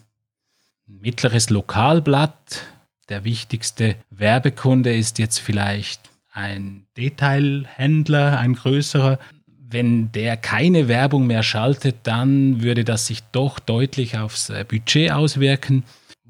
mittleres 0.86 1.50
Lokalblatt, 1.50 2.64
der 3.08 3.24
wichtigste 3.24 3.96
Werbekunde 4.10 4.94
ist 4.94 5.18
jetzt 5.18 5.40
vielleicht 5.40 6.02
ein 6.34 6.86
Detailhändler, 6.98 8.40
ein 8.40 8.54
größerer, 8.54 9.18
wenn 9.48 10.12
der 10.12 10.36
keine 10.36 10.90
Werbung 10.90 11.26
mehr 11.26 11.44
schaltet, 11.44 11.96
dann 12.04 12.64
würde 12.64 12.84
das 12.84 13.08
sich 13.08 13.24
doch 13.32 13.60
deutlich 13.60 14.18
aufs 14.18 14.50
äh, 14.50 14.66
Budget 14.68 15.14
auswirken, 15.14 15.86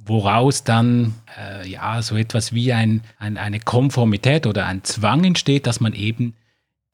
woraus 0.07 0.63
dann 0.63 1.15
äh, 1.37 1.67
ja 1.67 2.01
so 2.01 2.15
etwas 2.15 2.53
wie 2.53 2.73
ein, 2.73 3.01
ein, 3.17 3.37
eine 3.37 3.59
Konformität 3.59 4.47
oder 4.47 4.65
ein 4.65 4.83
Zwang 4.83 5.23
entsteht, 5.23 5.67
dass 5.67 5.79
man 5.79 5.93
eben 5.93 6.33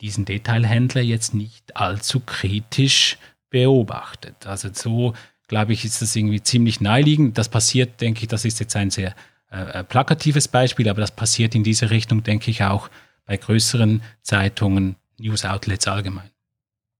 diesen 0.02 0.26
Detailhändler 0.26 1.02
jetzt 1.02 1.34
nicht 1.34 1.76
allzu 1.78 2.20
kritisch 2.20 3.18
beobachtet. 3.50 4.46
Also 4.46 4.70
so, 4.74 5.14
glaube 5.48 5.74
ich, 5.74 5.86
ist 5.86 6.02
das 6.02 6.16
irgendwie 6.16 6.42
ziemlich 6.42 6.82
naheliegend. 6.82 7.38
Das 7.38 7.50
passiert, 7.50 8.02
denke 8.02 8.24
ich, 8.24 8.28
das 8.28 8.46
ist 8.46 8.60
jetzt 8.60 8.76
ein 8.76 8.90
sehr 8.90 9.16
äh, 9.52 9.80
äh 9.80 9.84
plakatives 9.84 10.48
Beispiel, 10.48 10.90
aber 10.90 11.02
das 11.02 11.12
passiert 11.12 11.56
in 11.56 11.64
diese 11.64 11.90
Richtung, 11.90 12.24
denke 12.24 12.52
ich, 12.52 12.64
auch 12.64 12.90
bei 13.26 13.38
größeren 13.38 14.02
Zeitungen, 14.22 14.96
News-Outlets 15.20 15.88
allgemein. 15.88 16.30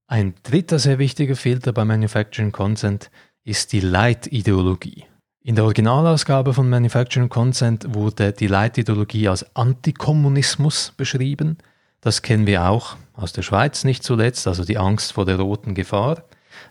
Ein 0.06 0.34
dritter 0.42 0.78
sehr 0.78 0.98
wichtiger 0.98 1.36
Filter 1.36 1.72
bei 1.72 1.84
Manufacturing 1.84 2.52
Consent 2.52 3.10
ist 3.42 3.72
die 3.72 3.80
Leitideologie. 3.80 5.04
In 5.46 5.56
der 5.56 5.64
Originalausgabe 5.64 6.54
von 6.54 6.70
Manufacturing 6.70 7.28
Consent 7.28 7.94
wurde 7.94 8.32
die 8.32 8.46
Leitideologie 8.46 9.28
als 9.28 9.54
Antikommunismus 9.54 10.94
beschrieben. 10.96 11.58
Das 12.00 12.22
kennen 12.22 12.46
wir 12.46 12.66
auch 12.66 12.96
aus 13.12 13.34
der 13.34 13.42
Schweiz 13.42 13.84
nicht 13.84 14.02
zuletzt, 14.02 14.46
also 14.48 14.64
die 14.64 14.78
Angst 14.78 15.12
vor 15.12 15.26
der 15.26 15.38
roten 15.38 15.74
Gefahr. 15.74 16.24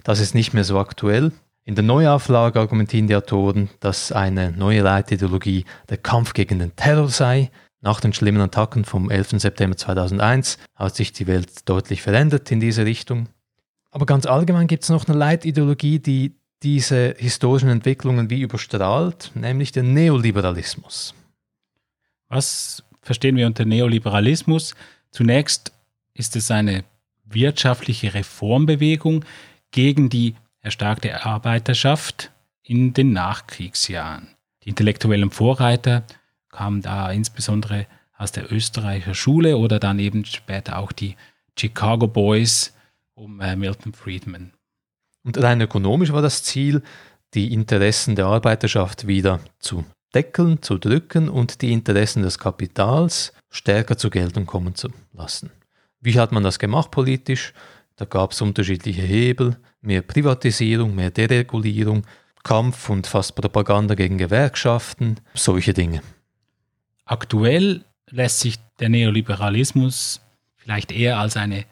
Das 0.04 0.20
ist 0.20 0.34
nicht 0.34 0.56
mehr 0.56 0.64
so 0.64 0.80
aktuell. 0.80 1.32
In 1.66 1.76
der 1.76 1.84
Neuauflage 1.84 2.60
argumentieren 2.60 3.06
die 3.06 3.16
Autoren, 3.16 3.70
dass 3.80 4.12
eine 4.12 4.52
neue 4.52 4.82
Leitideologie 4.82 5.66
der 5.90 5.98
Kampf 5.98 6.34
gegen 6.34 6.58
den 6.58 6.76
Terror 6.76 7.10
sei. 7.10 7.52
Nach 7.82 8.00
den 8.00 8.12
schlimmen 8.12 8.42
Attacken 8.42 8.86
vom 8.86 9.12
11. 9.12 9.40
September 9.40 9.78
2001 9.78 10.58
hat 10.74 10.96
sich 10.96 11.14
die 11.14 11.28
Welt 11.28 11.70
deutlich 11.70 12.02
verändert 12.02 12.50
in 12.50 12.60
diese 12.60 12.86
Richtung. 12.86 13.28
Aber 13.92 14.08
ganz 14.08 14.26
allgemein 14.26 14.66
gibt 14.66 14.82
es 14.82 14.90
noch 14.90 15.08
eine 15.08 15.16
Leitideologie, 15.16 16.00
die 16.00 16.34
diese 16.64 17.16
historischen 17.18 17.70
Entwicklungen 17.70 18.30
wie 18.30 18.42
überstrahlt, 18.42 19.32
nämlich 19.36 19.72
den 19.72 19.94
Neoliberalismus. 19.94 21.14
Was 22.30 22.84
verstehen 23.02 23.36
wir 23.36 23.48
unter 23.48 23.66
Neoliberalismus? 23.66 24.76
Zunächst 25.12 25.74
ist 26.14 26.36
es 26.36 26.50
eine 26.50 26.86
wirtschaftliche 27.26 28.14
Reformbewegung 28.14 29.26
gegen 29.72 30.10
die 30.10 30.36
erstarkte 30.62 31.26
Arbeiterschaft 31.26 32.32
in 32.64 32.94
den 32.94 33.12
Nachkriegsjahren. 33.12 34.30
Die 34.64 34.70
intellektuellen 34.70 35.32
Vorreiter 35.32 36.04
kamen 36.50 36.82
da 36.82 37.12
insbesondere 37.12 37.88
aus 38.18 38.32
der 38.32 38.52
Österreicher 38.52 39.14
Schule 39.14 39.58
oder 39.58 39.80
dann 39.80 40.00
eben 40.00 40.24
später 40.24 40.80
auch 40.80 40.94
die 40.94 41.16
Chicago 41.58 42.08
Boys 42.08 42.74
um 43.16 43.42
äh, 43.42 43.56
Milton 43.56 43.94
Friedman. 43.94 44.54
Und 45.24 45.42
rein 45.42 45.62
ökonomisch 45.62 46.12
war 46.12 46.22
das 46.22 46.44
Ziel, 46.44 46.82
die 47.34 47.54
Interessen 47.54 48.16
der 48.16 48.28
Arbeiterschaft 48.28 49.08
wieder 49.08 49.40
zu 49.60 49.86
deckeln, 50.14 50.62
zu 50.62 50.78
drücken 50.78 51.30
und 51.30 51.62
die 51.62 51.72
Interessen 51.72 52.24
des 52.24 52.38
Kapitals 52.38 53.34
stärker 53.50 53.98
zur 53.98 54.12
Geltung 54.12 54.46
kommen 54.46 54.76
zu 54.76 54.90
lassen. 55.14 55.50
Wie 56.02 56.20
hat 56.20 56.32
man 56.32 56.44
das 56.44 56.60
gemacht 56.60 56.92
politisch? 56.92 57.54
Da 57.96 58.06
gab 58.06 58.32
es 58.32 58.42
unterschiedliche 58.42 59.02
Hebel, 59.02 59.58
mehr 59.82 60.02
Privatisierung, 60.02 60.94
mehr 60.94 61.12
Deregulierung, 61.12 62.06
Kampf 62.44 62.90
und 62.90 63.08
fast 63.08 63.36
Propaganda 63.36 63.96
gegen 63.96 64.18
Gewerkschaften, 64.18 65.20
solche 65.34 65.74
Dinge. 65.74 66.02
Aktuell 67.06 67.86
lässt 68.10 68.42
sich 68.42 68.58
der 68.80 68.90
Neoliberalismus 68.90 70.22
vielleicht 70.56 70.92
eher 70.92 71.20
als 71.20 71.38
eine 71.38 71.66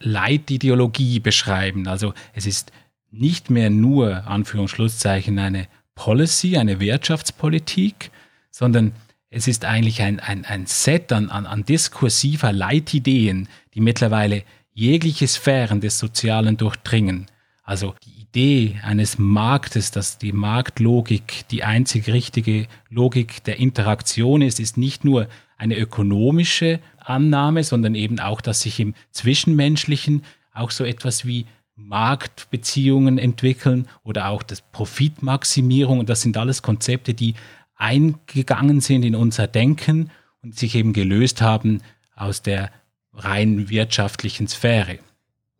Leitideologie 0.00 1.20
beschreiben. 1.20 1.86
Also 1.86 2.14
es 2.32 2.46
ist 2.46 2.72
nicht 3.10 3.50
mehr 3.50 3.70
nur, 3.70 4.26
Anführungsschlusszeichen, 4.26 5.38
eine 5.38 5.66
Policy, 5.94 6.56
eine 6.56 6.80
Wirtschaftspolitik, 6.80 8.10
sondern 8.50 8.92
es 9.30 9.46
ist 9.46 9.64
eigentlich 9.64 10.02
ein, 10.02 10.18
ein, 10.20 10.44
ein 10.44 10.66
Set 10.66 11.12
an, 11.12 11.30
an, 11.30 11.46
an 11.46 11.64
diskursiver 11.64 12.52
Leitideen, 12.52 13.48
die 13.74 13.80
mittlerweile 13.80 14.42
jegliche 14.72 15.28
Sphären 15.28 15.80
des 15.80 15.98
Sozialen 15.98 16.56
durchdringen. 16.56 17.26
Also 17.62 17.94
die 18.04 18.22
Idee 18.22 18.80
eines 18.82 19.18
Marktes, 19.18 19.90
dass 19.90 20.18
die 20.18 20.32
Marktlogik 20.32 21.46
die 21.50 21.62
einzig 21.62 22.08
richtige 22.08 22.66
Logik 22.88 23.44
der 23.44 23.58
Interaktion 23.58 24.42
ist, 24.42 24.58
ist 24.58 24.76
nicht 24.76 25.04
nur 25.04 25.28
eine 25.56 25.76
ökonomische 25.76 26.80
Annahme, 26.98 27.62
sondern 27.62 27.94
eben 27.94 28.18
auch, 28.18 28.40
dass 28.40 28.62
sich 28.62 28.80
im 28.80 28.94
Zwischenmenschlichen 29.10 30.24
auch 30.52 30.70
so 30.70 30.84
etwas 30.84 31.24
wie 31.24 31.46
Marktbeziehungen 31.86 33.18
entwickeln 33.18 33.88
oder 34.02 34.28
auch 34.28 34.42
das 34.42 34.60
Profitmaximierung. 34.60 35.98
Und 35.98 36.08
das 36.08 36.22
sind 36.22 36.36
alles 36.36 36.62
Konzepte, 36.62 37.14
die 37.14 37.34
eingegangen 37.76 38.80
sind 38.80 39.04
in 39.04 39.14
unser 39.14 39.46
Denken 39.46 40.10
und 40.42 40.56
sich 40.56 40.74
eben 40.74 40.92
gelöst 40.92 41.42
haben 41.42 41.82
aus 42.14 42.42
der 42.42 42.70
rein 43.14 43.68
wirtschaftlichen 43.70 44.46
Sphäre. 44.46 44.98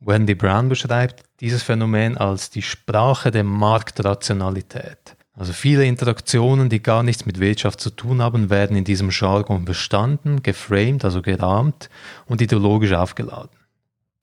Wendy 0.00 0.35
Brown 0.35 0.68
beschreibt 0.68 1.24
dieses 1.40 1.62
Phänomen 1.62 2.16
als 2.16 2.50
die 2.50 2.62
Sprache 2.62 3.30
der 3.30 3.44
Marktrationalität. 3.44 5.16
Also 5.33 5.52
viele 5.52 5.87
Interaktionen, 5.87 6.68
die 6.68 6.83
gar 6.83 7.02
nichts 7.02 7.24
mit 7.24 7.40
Wirtschaft 7.40 7.80
zu 7.80 7.90
tun 7.90 8.20
haben, 8.20 8.50
werden 8.50 8.76
in 8.76 8.85
diesem 8.85 9.11
Jargon 9.11 9.64
verstanden, 9.64 10.42
geframed, 10.42 11.04
also 11.04 11.22
gerahmt 11.22 11.88
und 12.26 12.40
ideologisch 12.40 12.92
aufgeladen. 12.92 13.60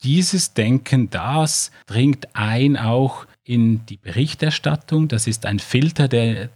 Dieses 0.04 0.54
Denken, 0.54 1.10
das 1.10 1.72
dringt 1.86 2.36
ein 2.36 2.78
auch 2.78 3.26
in 3.44 3.86
die 3.86 3.98
Berichterstattung. 3.98 5.08
Das 5.08 5.28
ist 5.28 5.46
ein 5.46 5.60
Filter, 5.60 6.08
der 6.08 6.50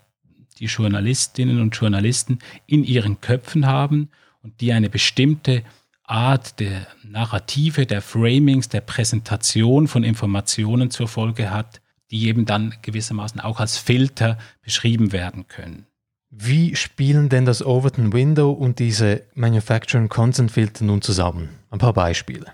die 0.59 0.65
Journalistinnen 0.65 1.59
und 1.59 1.75
Journalisten 1.75 2.39
in 2.67 2.83
ihren 2.83 3.19
Köpfen 3.19 3.65
haben 3.65 4.09
und 4.43 4.61
die 4.61 4.73
eine 4.73 4.89
bestimmte 4.89 5.63
Art 6.03 6.59
der 6.59 6.87
Narrative, 7.03 7.85
der 7.85 8.01
Framings, 8.01 8.69
der 8.69 8.81
Präsentation 8.81 9.87
von 9.87 10.03
Informationen 10.03 10.91
zur 10.91 11.07
Folge 11.07 11.49
hat, 11.49 11.81
die 12.11 12.27
eben 12.27 12.45
dann 12.45 12.75
gewissermaßen 12.81 13.39
auch 13.39 13.59
als 13.59 13.77
Filter 13.77 14.37
beschrieben 14.61 15.13
werden 15.13 15.47
können. 15.47 15.87
Wie 16.29 16.75
spielen 16.75 17.29
denn 17.29 17.45
das 17.45 17.65
Overton 17.65 18.13
Window 18.13 18.51
und 18.51 18.79
diese 18.79 19.23
Manufacturing 19.33 20.09
Consent 20.09 20.51
Filter 20.51 20.85
nun 20.85 21.01
zusammen? 21.01 21.49
Ein 21.69 21.79
paar 21.79 21.93
Beispiele. 21.93 22.45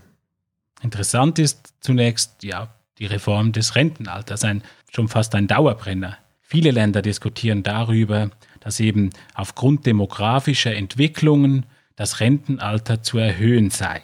Interessant 0.81 1.39
ist 1.39 1.73
zunächst 1.79 2.43
ja 2.43 2.73
die 2.99 3.05
Reform 3.05 3.51
des 3.51 3.75
Rentenalters, 3.75 4.43
ein, 4.43 4.63
schon 4.91 5.07
fast 5.07 5.35
ein 5.35 5.47
Dauerbrenner. 5.47 6.17
Viele 6.41 6.71
Länder 6.71 7.01
diskutieren 7.01 7.63
darüber, 7.63 8.31
dass 8.59 8.79
eben 8.79 9.11
aufgrund 9.33 9.85
demografischer 9.85 10.75
Entwicklungen 10.75 11.65
das 11.95 12.19
Rentenalter 12.19 13.03
zu 13.03 13.17
erhöhen 13.17 13.69
sei. 13.69 14.01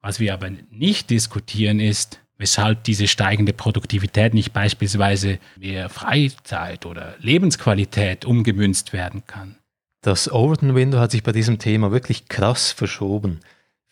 Was 0.00 0.20
wir 0.20 0.34
aber 0.34 0.50
nicht 0.70 1.10
diskutieren 1.10 1.80
ist, 1.80 2.20
weshalb 2.38 2.84
diese 2.84 3.08
steigende 3.08 3.52
Produktivität 3.52 4.34
nicht 4.34 4.52
beispielsweise 4.52 5.38
mehr 5.56 5.88
Freizeit 5.88 6.84
oder 6.86 7.14
Lebensqualität 7.20 8.24
umgemünzt 8.24 8.92
werden 8.92 9.22
kann. 9.26 9.56
Das 10.00 10.30
Overton 10.30 10.74
Window 10.74 10.98
hat 10.98 11.12
sich 11.12 11.22
bei 11.22 11.32
diesem 11.32 11.58
Thema 11.58 11.90
wirklich 11.90 12.28
krass 12.28 12.72
verschoben. 12.72 13.40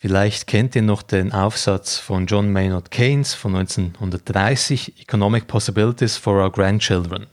Vielleicht 0.05 0.47
kennt 0.47 0.75
ihr 0.75 0.81
noch 0.81 1.01
den 1.01 1.31
Aufsatz 1.31 1.95
von 1.95 2.25
John 2.25 2.51
Maynard 2.51 2.91
Keynes 2.91 3.33
von 3.33 3.55
1930, 3.55 4.99
Economic 4.99 5.47
Possibilities 5.47 6.17
for 6.17 6.43
Our 6.43 6.51
Grandchildren. 6.51 7.27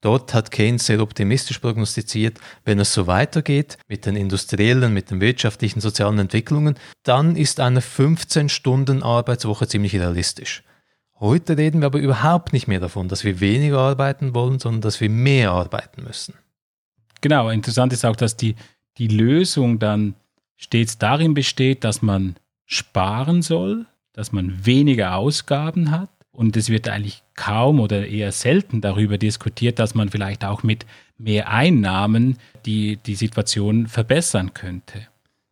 Dort 0.00 0.32
hat 0.32 0.52
Keynes 0.52 0.86
sehr 0.86 1.00
optimistisch 1.00 1.58
prognostiziert, 1.58 2.38
wenn 2.64 2.78
es 2.78 2.94
so 2.94 3.08
weitergeht 3.08 3.78
mit 3.88 4.06
den 4.06 4.14
industriellen, 4.14 4.94
mit 4.94 5.10
den 5.10 5.20
wirtschaftlichen, 5.20 5.80
sozialen 5.80 6.20
Entwicklungen, 6.20 6.76
dann 7.02 7.34
ist 7.34 7.58
eine 7.58 7.80
15-Stunden-Arbeitswoche 7.80 9.66
ziemlich 9.66 9.96
realistisch. 9.96 10.62
Heute 11.18 11.58
reden 11.58 11.80
wir 11.80 11.86
aber 11.86 11.98
überhaupt 11.98 12.52
nicht 12.52 12.68
mehr 12.68 12.78
davon, 12.78 13.08
dass 13.08 13.24
wir 13.24 13.40
weniger 13.40 13.80
arbeiten 13.80 14.36
wollen, 14.36 14.60
sondern 14.60 14.82
dass 14.82 15.00
wir 15.00 15.10
mehr 15.10 15.50
arbeiten 15.50 16.04
müssen. 16.04 16.34
Genau, 17.22 17.48
interessant 17.48 17.92
ist 17.92 18.04
auch, 18.04 18.14
dass 18.14 18.36
die, 18.36 18.54
die 18.98 19.08
Lösung 19.08 19.80
dann 19.80 20.14
stets 20.64 20.98
darin 20.98 21.34
besteht, 21.34 21.84
dass 21.84 22.02
man 22.02 22.36
sparen 22.64 23.42
soll, 23.42 23.86
dass 24.12 24.32
man 24.32 24.64
weniger 24.64 25.16
Ausgaben 25.16 25.90
hat. 25.90 26.10
Und 26.32 26.56
es 26.56 26.68
wird 26.68 26.88
eigentlich 26.88 27.22
kaum 27.36 27.78
oder 27.78 28.08
eher 28.08 28.32
selten 28.32 28.80
darüber 28.80 29.18
diskutiert, 29.18 29.78
dass 29.78 29.94
man 29.94 30.08
vielleicht 30.08 30.44
auch 30.44 30.64
mit 30.64 30.84
mehr 31.16 31.48
Einnahmen 31.48 32.38
die, 32.66 32.96
die 32.96 33.14
Situation 33.14 33.86
verbessern 33.86 34.52
könnte. 34.52 35.06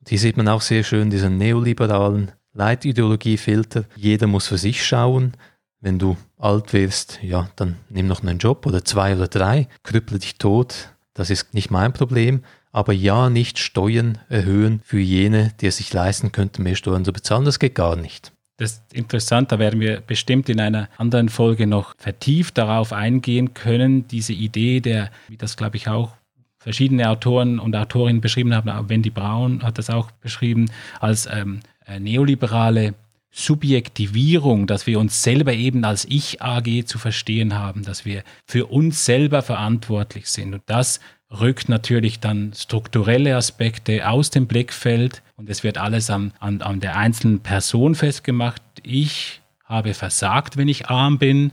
Hier 0.09 0.19
sieht 0.19 0.37
man 0.37 0.49
auch 0.49 0.63
sehr 0.63 0.83
schön 0.83 1.11
diesen 1.11 1.39
neoliberalen 1.39 2.33
Leitideologiefilter. 2.55 3.85
Jeder 3.95 4.27
muss 4.27 4.49
für 4.49 4.59
sich 4.59 4.85
schauen. 4.85 5.35
Wenn 5.81 5.99
du 5.99 6.17
alt 6.39 6.73
wirst, 6.73 7.21
ja, 7.23 7.49
dann 7.55 7.77
nimm 7.89 8.07
noch 8.07 8.23
einen 8.23 8.39
Job 8.39 8.67
oder 8.67 8.85
zwei 8.85 9.15
oder 9.15 9.29
drei, 9.29 9.69
krüpple 9.83 10.19
dich 10.19 10.39
tot. 10.39 10.91
Das 11.15 11.31
ist 11.31 11.55
nicht 11.55 11.71
mein 11.71 11.93
Problem 11.93 12.43
aber 12.73 12.93
ja 12.93 13.31
nicht 13.31 13.59
Steuern 13.59 14.19
erhöhen 14.29 14.81
für 14.85 14.99
jene, 14.99 15.53
die 15.61 15.67
es 15.67 15.77
sich 15.77 15.93
leisten 15.93 16.33
könnten, 16.33 16.63
mehr 16.63 16.75
Steuern 16.75 17.05
zu 17.05 17.13
bezahlen. 17.13 17.45
Das 17.45 17.59
geht 17.59 17.75
gar 17.75 17.97
nicht. 17.97 18.33
Das 18.57 18.73
ist 18.73 18.95
interessant, 18.95 19.53
da 19.53 19.59
werden 19.59 19.81
wir 19.81 20.01
bestimmt 20.01 20.49
in 20.49 20.61
einer 20.61 20.89
anderen 20.97 21.29
Folge 21.29 21.67
noch 21.67 21.95
vertieft 21.99 22.59
darauf 22.59 22.93
eingehen 22.93 23.55
können, 23.55 24.07
diese 24.09 24.33
Idee 24.33 24.81
der, 24.81 25.11
wie 25.29 25.37
das 25.37 25.57
glaube 25.57 25.77
ich 25.77 25.89
auch 25.89 26.13
verschiedene 26.59 27.09
Autoren 27.11 27.59
und 27.59 27.75
Autorinnen 27.75 28.21
beschrieben 28.21 28.55
haben, 28.55 28.89
Wendy 28.89 29.11
Braun 29.11 29.63
hat 29.63 29.79
das 29.79 29.91
auch 29.91 30.11
beschrieben, 30.13 30.71
als 31.01 31.27
ähm, 31.27 31.61
äh, 31.87 31.99
neoliberale 31.99 32.95
Subjektivierung, 33.33 34.67
dass 34.67 34.87
wir 34.87 35.01
uns 35.01 35.23
selber 35.23 35.55
eben 35.55 35.85
als 35.85 36.05
Ich-AG 36.05 36.85
zu 36.85 36.99
verstehen 36.99 37.55
haben, 37.55 37.83
dass 37.83 38.05
wir 38.05 38.23
für 38.47 38.67
uns 38.67 39.05
selber 39.05 39.43
verantwortlich 39.43 40.27
sind. 40.27 40.55
Und 40.55 40.63
das 40.67 41.01
rückt 41.41 41.69
natürlich 41.69 42.21
dann 42.21 42.53
strukturelle 42.55 43.37
Aspekte 43.37 44.09
aus 44.09 44.31
dem 44.31 44.47
Blickfeld 44.47 45.23
und 45.37 45.49
es 45.49 45.65
wird 45.65 45.79
alles 45.79 46.11
an, 46.11 46.33
an, 46.41 46.61
an 46.63 46.81
der 46.81 46.97
einzelnen 46.97 47.41
Person 47.41 47.95
festgemacht. 47.95 48.63
Ich 48.83 49.41
habe 49.65 49.95
versagt, 49.95 50.57
wenn 50.57 50.69
ich 50.69 50.89
arm 50.89 51.19
bin 51.19 51.53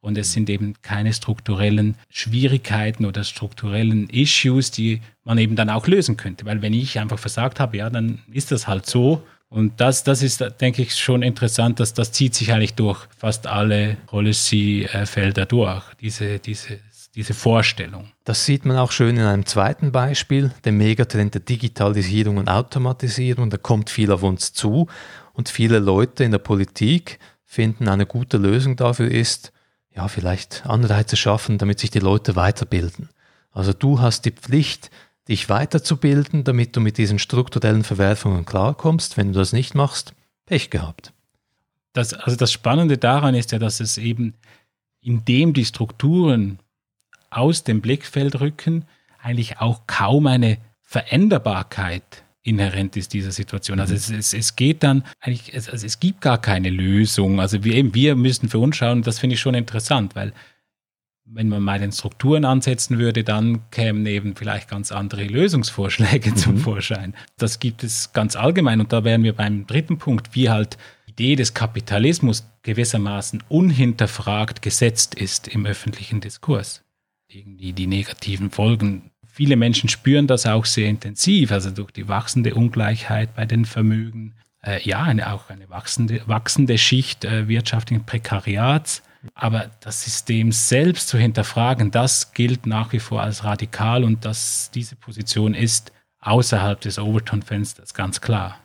und 0.00 0.16
es 0.18 0.32
sind 0.32 0.48
eben 0.50 0.74
keine 0.82 1.12
strukturellen 1.12 1.94
Schwierigkeiten 2.08 3.04
oder 3.04 3.22
strukturellen 3.22 4.08
Issues, 4.10 4.70
die 4.70 5.00
man 5.24 5.38
eben 5.38 5.56
dann 5.56 5.70
auch 5.70 5.86
lösen 5.86 6.16
könnte. 6.16 6.46
Weil 6.46 6.62
wenn 6.62 6.72
ich 6.72 6.98
einfach 6.98 7.18
versagt 7.18 7.60
habe, 7.60 7.76
ja, 7.76 7.90
dann 7.90 8.20
ist 8.32 8.50
das 8.50 8.66
halt 8.66 8.86
so. 8.86 9.22
Und 9.50 9.80
das, 9.80 10.04
das 10.04 10.22
ist, 10.22 10.44
denke 10.60 10.82
ich, 10.82 10.94
schon 10.94 11.22
interessant, 11.22 11.80
dass 11.80 11.92
das 11.92 12.12
zieht 12.12 12.34
sich 12.34 12.52
eigentlich 12.52 12.74
durch 12.74 13.06
fast 13.18 13.46
alle 13.46 13.96
Policy-Felder 14.06 15.44
durch, 15.44 15.82
diese, 16.00 16.38
diese 16.38 16.78
diese 17.14 17.34
Vorstellung. 17.34 18.12
Das 18.24 18.44
sieht 18.44 18.64
man 18.64 18.76
auch 18.76 18.92
schön 18.92 19.16
in 19.16 19.24
einem 19.24 19.46
zweiten 19.46 19.90
Beispiel, 19.90 20.52
dem 20.64 20.78
Megatrend 20.78 21.34
der 21.34 21.40
Digitalisierung 21.40 22.36
und 22.36 22.48
Automatisierung. 22.48 23.50
Da 23.50 23.56
kommt 23.56 23.90
viel 23.90 24.12
auf 24.12 24.22
uns 24.22 24.52
zu 24.52 24.86
und 25.32 25.48
viele 25.48 25.78
Leute 25.78 26.22
in 26.24 26.30
der 26.30 26.38
Politik 26.38 27.18
finden, 27.44 27.88
eine 27.88 28.06
gute 28.06 28.36
Lösung 28.36 28.76
dafür 28.76 29.10
ist, 29.10 29.52
ja, 29.94 30.06
vielleicht 30.06 30.64
Anreize 30.66 31.16
schaffen, 31.16 31.58
damit 31.58 31.80
sich 31.80 31.90
die 31.90 31.98
Leute 31.98 32.36
weiterbilden. 32.36 33.08
Also 33.50 33.72
du 33.72 34.00
hast 34.00 34.24
die 34.24 34.30
Pflicht, 34.30 34.90
dich 35.28 35.48
weiterzubilden, 35.48 36.44
damit 36.44 36.76
du 36.76 36.80
mit 36.80 36.96
diesen 36.96 37.18
strukturellen 37.18 37.84
Verwerfungen 37.84 38.44
klarkommst. 38.44 39.16
Wenn 39.16 39.32
du 39.32 39.38
das 39.38 39.52
nicht 39.52 39.74
machst, 39.74 40.14
Pech 40.46 40.70
gehabt. 40.70 41.12
Das, 41.92 42.14
also 42.14 42.36
das 42.36 42.52
Spannende 42.52 42.98
daran 42.98 43.34
ist 43.34 43.50
ja, 43.50 43.58
dass 43.58 43.80
es 43.80 43.98
eben, 43.98 44.34
indem 45.00 45.52
die 45.52 45.64
Strukturen 45.64 46.60
aus 47.30 47.64
dem 47.64 47.80
Blickfeld 47.80 48.40
rücken, 48.40 48.84
eigentlich 49.22 49.58
auch 49.58 49.86
kaum 49.86 50.26
eine 50.26 50.58
Veränderbarkeit 50.82 52.24
inhärent 52.42 52.96
ist 52.96 53.12
dieser 53.12 53.32
Situation. 53.32 53.80
Also 53.80 53.94
es, 53.94 54.10
es, 54.10 54.32
es 54.32 54.56
geht 54.56 54.82
dann 54.82 55.04
eigentlich, 55.20 55.54
es, 55.54 55.68
also 55.68 55.86
es 55.86 56.00
gibt 56.00 56.20
gar 56.20 56.40
keine 56.40 56.70
Lösung. 56.70 57.40
Also 57.40 57.64
wir, 57.64 57.74
eben, 57.74 57.94
wir 57.94 58.16
müssen 58.16 58.48
für 58.48 58.58
uns 58.58 58.76
schauen, 58.76 59.02
das 59.02 59.18
finde 59.18 59.34
ich 59.34 59.40
schon 59.40 59.54
interessant, 59.54 60.16
weil 60.16 60.32
wenn 61.32 61.48
man 61.48 61.62
mal 61.62 61.78
den 61.78 61.92
Strukturen 61.92 62.44
ansetzen 62.44 62.98
würde, 62.98 63.22
dann 63.22 63.70
kämen 63.70 64.04
eben 64.06 64.34
vielleicht 64.34 64.68
ganz 64.68 64.90
andere 64.90 65.24
Lösungsvorschläge 65.24 66.30
mhm. 66.30 66.36
zum 66.36 66.56
Vorschein. 66.58 67.14
Das 67.36 67.60
gibt 67.60 67.84
es 67.84 68.12
ganz 68.12 68.34
allgemein 68.36 68.80
und 68.80 68.92
da 68.92 69.04
wären 69.04 69.22
wir 69.22 69.34
beim 69.34 69.66
dritten 69.66 69.98
Punkt, 69.98 70.34
wie 70.34 70.50
halt 70.50 70.76
die 71.06 71.10
Idee 71.12 71.36
des 71.36 71.54
Kapitalismus 71.54 72.46
gewissermaßen 72.62 73.44
unhinterfragt 73.48 74.62
gesetzt 74.62 75.14
ist 75.14 75.46
im 75.46 75.66
öffentlichen 75.66 76.20
Diskurs. 76.20 76.82
Irgendwie 77.32 77.72
die 77.72 77.86
negativen 77.86 78.50
Folgen 78.50 79.10
viele 79.40 79.56
Menschen 79.56 79.88
spüren 79.88 80.26
das 80.26 80.46
auch 80.46 80.64
sehr 80.64 80.88
intensiv, 80.88 81.52
also 81.52 81.70
durch 81.70 81.92
die 81.92 82.08
wachsende 82.08 82.54
Ungleichheit 82.54 83.34
bei 83.34 83.46
den 83.46 83.64
Vermögen. 83.64 84.34
Äh, 84.62 84.82
ja, 84.82 85.02
eine, 85.02 85.32
auch 85.32 85.48
eine 85.48 85.70
wachsende, 85.70 86.20
wachsende 86.26 86.76
Schicht 86.76 87.24
äh, 87.24 87.48
wirtschaftlichen 87.48 88.04
Prekariats. 88.04 89.02
Aber 89.34 89.70
das 89.80 90.02
System 90.04 90.52
selbst 90.52 91.08
zu 91.08 91.18
hinterfragen, 91.18 91.90
das 91.90 92.32
gilt 92.32 92.66
nach 92.66 92.92
wie 92.92 93.00
vor 93.00 93.22
als 93.22 93.44
radikal 93.44 94.04
und 94.04 94.24
dass 94.24 94.70
diese 94.74 94.96
Position 94.96 95.54
ist 95.54 95.92
außerhalb 96.20 96.80
des 96.80 96.98
Overton-Fensters, 96.98 97.94
ganz 97.94 98.20
klar. 98.20 98.58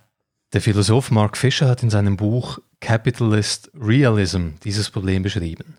Der 0.54 0.62
Philosoph 0.62 1.12
Mark 1.12 1.38
Fisher 1.38 1.68
hat 1.68 1.84
in 1.84 1.90
seinem 1.90 2.18
Buch 2.18 2.60
Capitalist 2.80 3.72
Realism 3.74 4.50
dieses 4.64 4.90
Problem 4.90 5.24
beschrieben. 5.24 5.78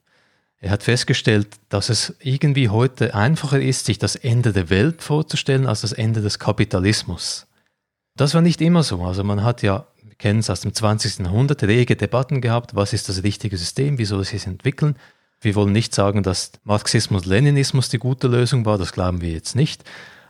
Er 0.66 0.72
hat 0.72 0.83
festgestellt, 0.83 1.46
dass 1.68 1.90
es 1.90 2.16
irgendwie 2.18 2.68
heute 2.70 3.14
einfacher 3.14 3.61
ist, 3.61 3.87
sich 3.87 3.98
das 3.98 4.16
Ende 4.16 4.52
der 4.52 4.68
Welt 4.68 5.00
vorzustellen, 5.00 5.64
als 5.64 5.83
das 5.83 5.92
Ende 5.92 6.22
des 6.22 6.40
Kapitalismus. 6.40 7.46
Das 8.16 8.35
war 8.35 8.42
nicht 8.42 8.61
immer 8.61 8.83
so. 8.83 9.00
Also 9.05 9.22
man 9.22 9.44
hat 9.44 9.62
ja, 9.62 9.87
wir 10.02 10.16
kennen 10.16 10.40
es 10.40 10.50
aus 10.50 10.62
dem 10.62 10.74
20. 10.74 11.20
Jahrhundert, 11.20 11.62
rege 11.62 11.94
Debatten 11.94 12.40
gehabt, 12.40 12.74
was 12.74 12.92
ist 12.92 13.09
das 13.09 13.22
richtige 13.22 13.57
System, 13.57 13.98
wie 13.98 14.05
soll 14.05 14.22
es 14.22 14.31
sich 14.31 14.44
entwickeln. 14.44 14.96
Wir 15.40 15.55
wollen 15.55 15.70
nicht 15.70 15.94
sagen, 15.94 16.24
dass 16.24 16.50
Marxismus, 16.64 17.26
Leninismus 17.26 17.88
die 17.88 17.98
gute 17.98 18.26
Lösung 18.26 18.66
war, 18.66 18.76
das 18.76 18.90
glauben 18.90 19.20
wir 19.20 19.31
jetzt 19.31 19.55
nicht. 19.55 19.85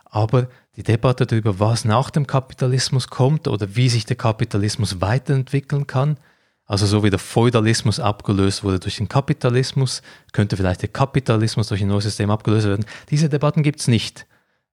Aber 0.04 0.48
die 0.76 0.82
Debatte 0.82 1.24
darüber, 1.24 1.60
was 1.60 1.86
nach 1.86 2.10
dem 2.10 2.26
Kapitalismus 2.26 3.08
kommt 3.08 3.48
oder 3.48 3.74
wie 3.74 3.88
sich 3.88 4.04
der 4.04 4.16
Kapitalismus 4.16 5.00
weiterentwickeln 5.00 5.86
kann, 5.86 6.18
also 6.66 6.86
so 6.86 7.04
wie 7.04 7.10
der 7.10 7.18
Feudalismus 7.18 8.00
abgelöst 8.00 8.64
wurde 8.64 8.80
durch 8.80 8.96
den 8.96 9.08
Kapitalismus, 9.08 10.02
könnte 10.32 10.56
vielleicht 10.56 10.82
der 10.82 10.88
Kapitalismus 10.88 11.68
durch 11.68 11.80
ein 11.80 11.88
neues 11.88 12.04
System 12.04 12.30
abgelöst 12.30 12.66
werden. 12.66 12.84
Diese 13.10 13.28
Debatten 13.28 13.62
gibt 13.62 13.80
es 13.80 13.88
nicht. 13.88 14.26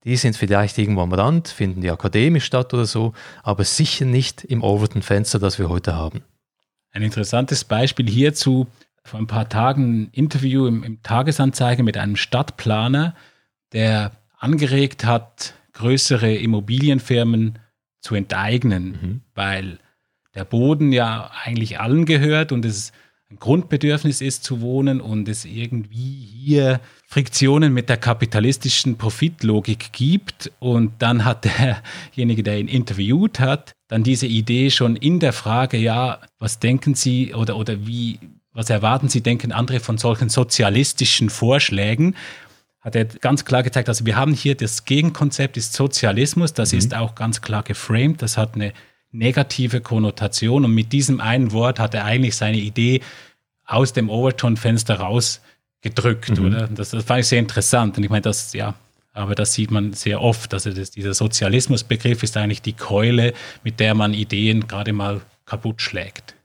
Die 0.03 0.17
sind 0.17 0.35
vielleicht 0.35 0.77
irgendwo 0.77 1.01
am 1.01 1.13
Rand, 1.13 1.47
finden 1.47 1.81
die 1.81 1.91
akademisch 1.91 2.45
statt 2.45 2.73
oder 2.73 2.85
so, 2.85 3.13
aber 3.41 3.63
sicher 3.63 4.05
nicht 4.05 4.43
im 4.43 4.63
Overton-Fenster, 4.63 5.39
das 5.39 5.59
wir 5.59 5.69
heute 5.69 5.95
haben. 5.95 6.23
Ein 6.91 7.03
interessantes 7.03 7.63
Beispiel 7.63 8.09
hierzu, 8.09 8.67
vor 9.03 9.19
ein 9.19 9.27
paar 9.27 9.47
Tagen 9.47 10.03
ein 10.03 10.09
Interview 10.11 10.67
im, 10.67 10.83
im 10.83 11.01
Tagesanzeiger 11.03 11.83
mit 11.83 11.97
einem 11.97 12.15
Stadtplaner, 12.15 13.15
der 13.71 14.11
angeregt 14.37 15.05
hat, 15.05 15.53
größere 15.73 16.33
Immobilienfirmen 16.35 17.59
zu 17.99 18.15
enteignen, 18.15 18.85
mhm. 18.85 19.21
weil 19.33 19.79
der 20.35 20.45
Boden 20.45 20.91
ja 20.91 21.31
eigentlich 21.43 21.79
allen 21.79 22.05
gehört 22.05 22.51
und 22.51 22.65
es 22.65 22.91
ein 23.33 23.39
Grundbedürfnis 23.39 24.21
ist 24.21 24.43
zu 24.43 24.61
wohnen 24.61 25.01
und 25.01 25.27
es 25.27 25.43
irgendwie 25.43 26.27
hier 26.43 26.79
Friktionen 27.07 27.73
mit 27.73 27.89
der 27.89 27.97
kapitalistischen 27.97 28.97
Profitlogik 28.97 29.91
gibt. 29.91 30.51
Und 30.59 30.93
dann 30.99 31.25
hat 31.25 31.45
derjenige, 31.45 32.43
der 32.43 32.59
ihn 32.59 32.67
interviewt 32.67 33.39
hat, 33.39 33.73
dann 33.87 34.03
diese 34.03 34.27
Idee 34.27 34.69
schon 34.69 34.95
in 34.95 35.19
der 35.19 35.33
Frage, 35.33 35.77
ja, 35.77 36.19
was 36.37 36.59
denken 36.59 36.93
Sie 36.93 37.33
oder, 37.33 37.57
oder 37.57 37.87
wie, 37.87 38.19
was 38.51 38.69
erwarten 38.69 39.09
Sie, 39.09 39.21
denken 39.21 39.51
andere 39.51 39.79
von 39.79 39.97
solchen 39.97 40.29
sozialistischen 40.29 41.31
Vorschlägen? 41.31 42.15
Hat 42.81 42.95
er 42.95 43.05
ganz 43.05 43.45
klar 43.45 43.63
gezeigt, 43.63 43.89
also 43.89 44.05
wir 44.05 44.15
haben 44.15 44.33
hier 44.33 44.55
das 44.55 44.85
Gegenkonzept 44.85 45.57
ist 45.57 45.73
Sozialismus, 45.73 46.53
das 46.53 46.73
mhm. 46.73 46.79
ist 46.79 46.95
auch 46.95 47.15
ganz 47.15 47.41
klar 47.41 47.63
geframed, 47.63 48.21
das 48.21 48.37
hat 48.37 48.55
eine 48.55 48.73
negative 49.13 49.79
Konnotation. 49.79 50.65
Und 50.65 50.73
mit 50.73 50.91
diesem 50.91 51.21
einen 51.21 51.53
Wort 51.53 51.79
hat 51.79 51.93
er 51.93 52.03
eigentlich 52.03 52.35
seine 52.35 52.57
Idee 52.57 53.01
aus 53.65 53.93
dem 53.93 54.09
Overton-Fenster 54.09 54.95
rausgedrückt, 54.95 56.37
mhm. 56.37 56.45
oder? 56.45 56.67
Das, 56.67 56.89
das 56.89 57.05
fand 57.05 57.21
ich 57.21 57.27
sehr 57.27 57.39
interessant. 57.39 57.97
Und 57.97 58.03
ich 58.03 58.09
meine, 58.09 58.21
das, 58.21 58.53
ja, 58.53 58.75
aber 59.13 59.35
das 59.35 59.53
sieht 59.53 59.71
man 59.71 59.93
sehr 59.93 60.21
oft. 60.21 60.53
Also 60.53 60.71
das, 60.71 60.91
dieser 60.91 61.13
Sozialismusbegriff 61.13 62.23
ist 62.23 62.35
eigentlich 62.35 62.61
die 62.61 62.73
Keule, 62.73 63.33
mit 63.63 63.79
der 63.79 63.93
man 63.93 64.13
Ideen 64.13 64.67
gerade 64.67 64.91
mal 64.91 65.21
kaputt 65.45 65.81
schlägt. 65.81 66.35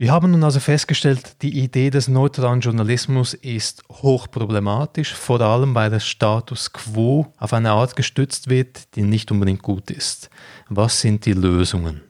Wir 0.00 0.12
haben 0.12 0.30
nun 0.30 0.44
also 0.44 0.60
festgestellt, 0.60 1.42
die 1.42 1.58
Idee 1.58 1.90
des 1.90 2.08
neutralen 2.08 2.60
Journalismus 2.60 3.34
ist 3.34 3.84
hochproblematisch, 3.90 5.12
vor 5.12 5.42
allem 5.42 5.74
weil 5.74 5.90
der 5.90 6.00
Status 6.00 6.72
quo 6.72 7.30
auf 7.36 7.52
eine 7.52 7.72
Art 7.72 7.96
gestützt 7.96 8.48
wird, 8.48 8.96
die 8.96 9.02
nicht 9.02 9.30
unbedingt 9.30 9.60
gut 9.60 9.90
ist. 9.90 10.30
Was 10.70 11.02
sind 11.02 11.26
die 11.26 11.34
Lösungen? 11.34 12.00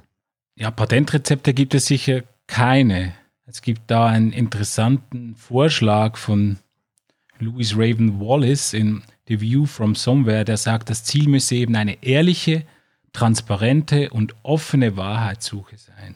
Ja, 0.55 0.71
Patentrezepte 0.71 1.53
gibt 1.53 1.75
es 1.75 1.87
sicher 1.87 2.23
keine. 2.47 3.13
Es 3.45 3.61
gibt 3.61 3.83
da 3.91 4.07
einen 4.07 4.31
interessanten 4.31 5.35
Vorschlag 5.35 6.17
von 6.17 6.61
Louis 7.41 7.75
Raven 7.77 8.21
Wallace 8.21 8.73
in 8.73 9.03
The 9.27 9.41
View 9.41 9.67
from 9.67 9.97
Somewhere, 9.97 10.45
der 10.45 10.59
sagt, 10.59 10.91
das 10.91 11.03
Ziel 11.03 11.29
müsse 11.29 11.57
eben 11.57 11.75
eine 11.75 12.05
ehrliche, 12.05 12.63
transparente 13.13 14.11
und 14.11 14.37
offene 14.45 14.97
Wahrheitssuche 14.97 15.77
sein. 15.77 16.15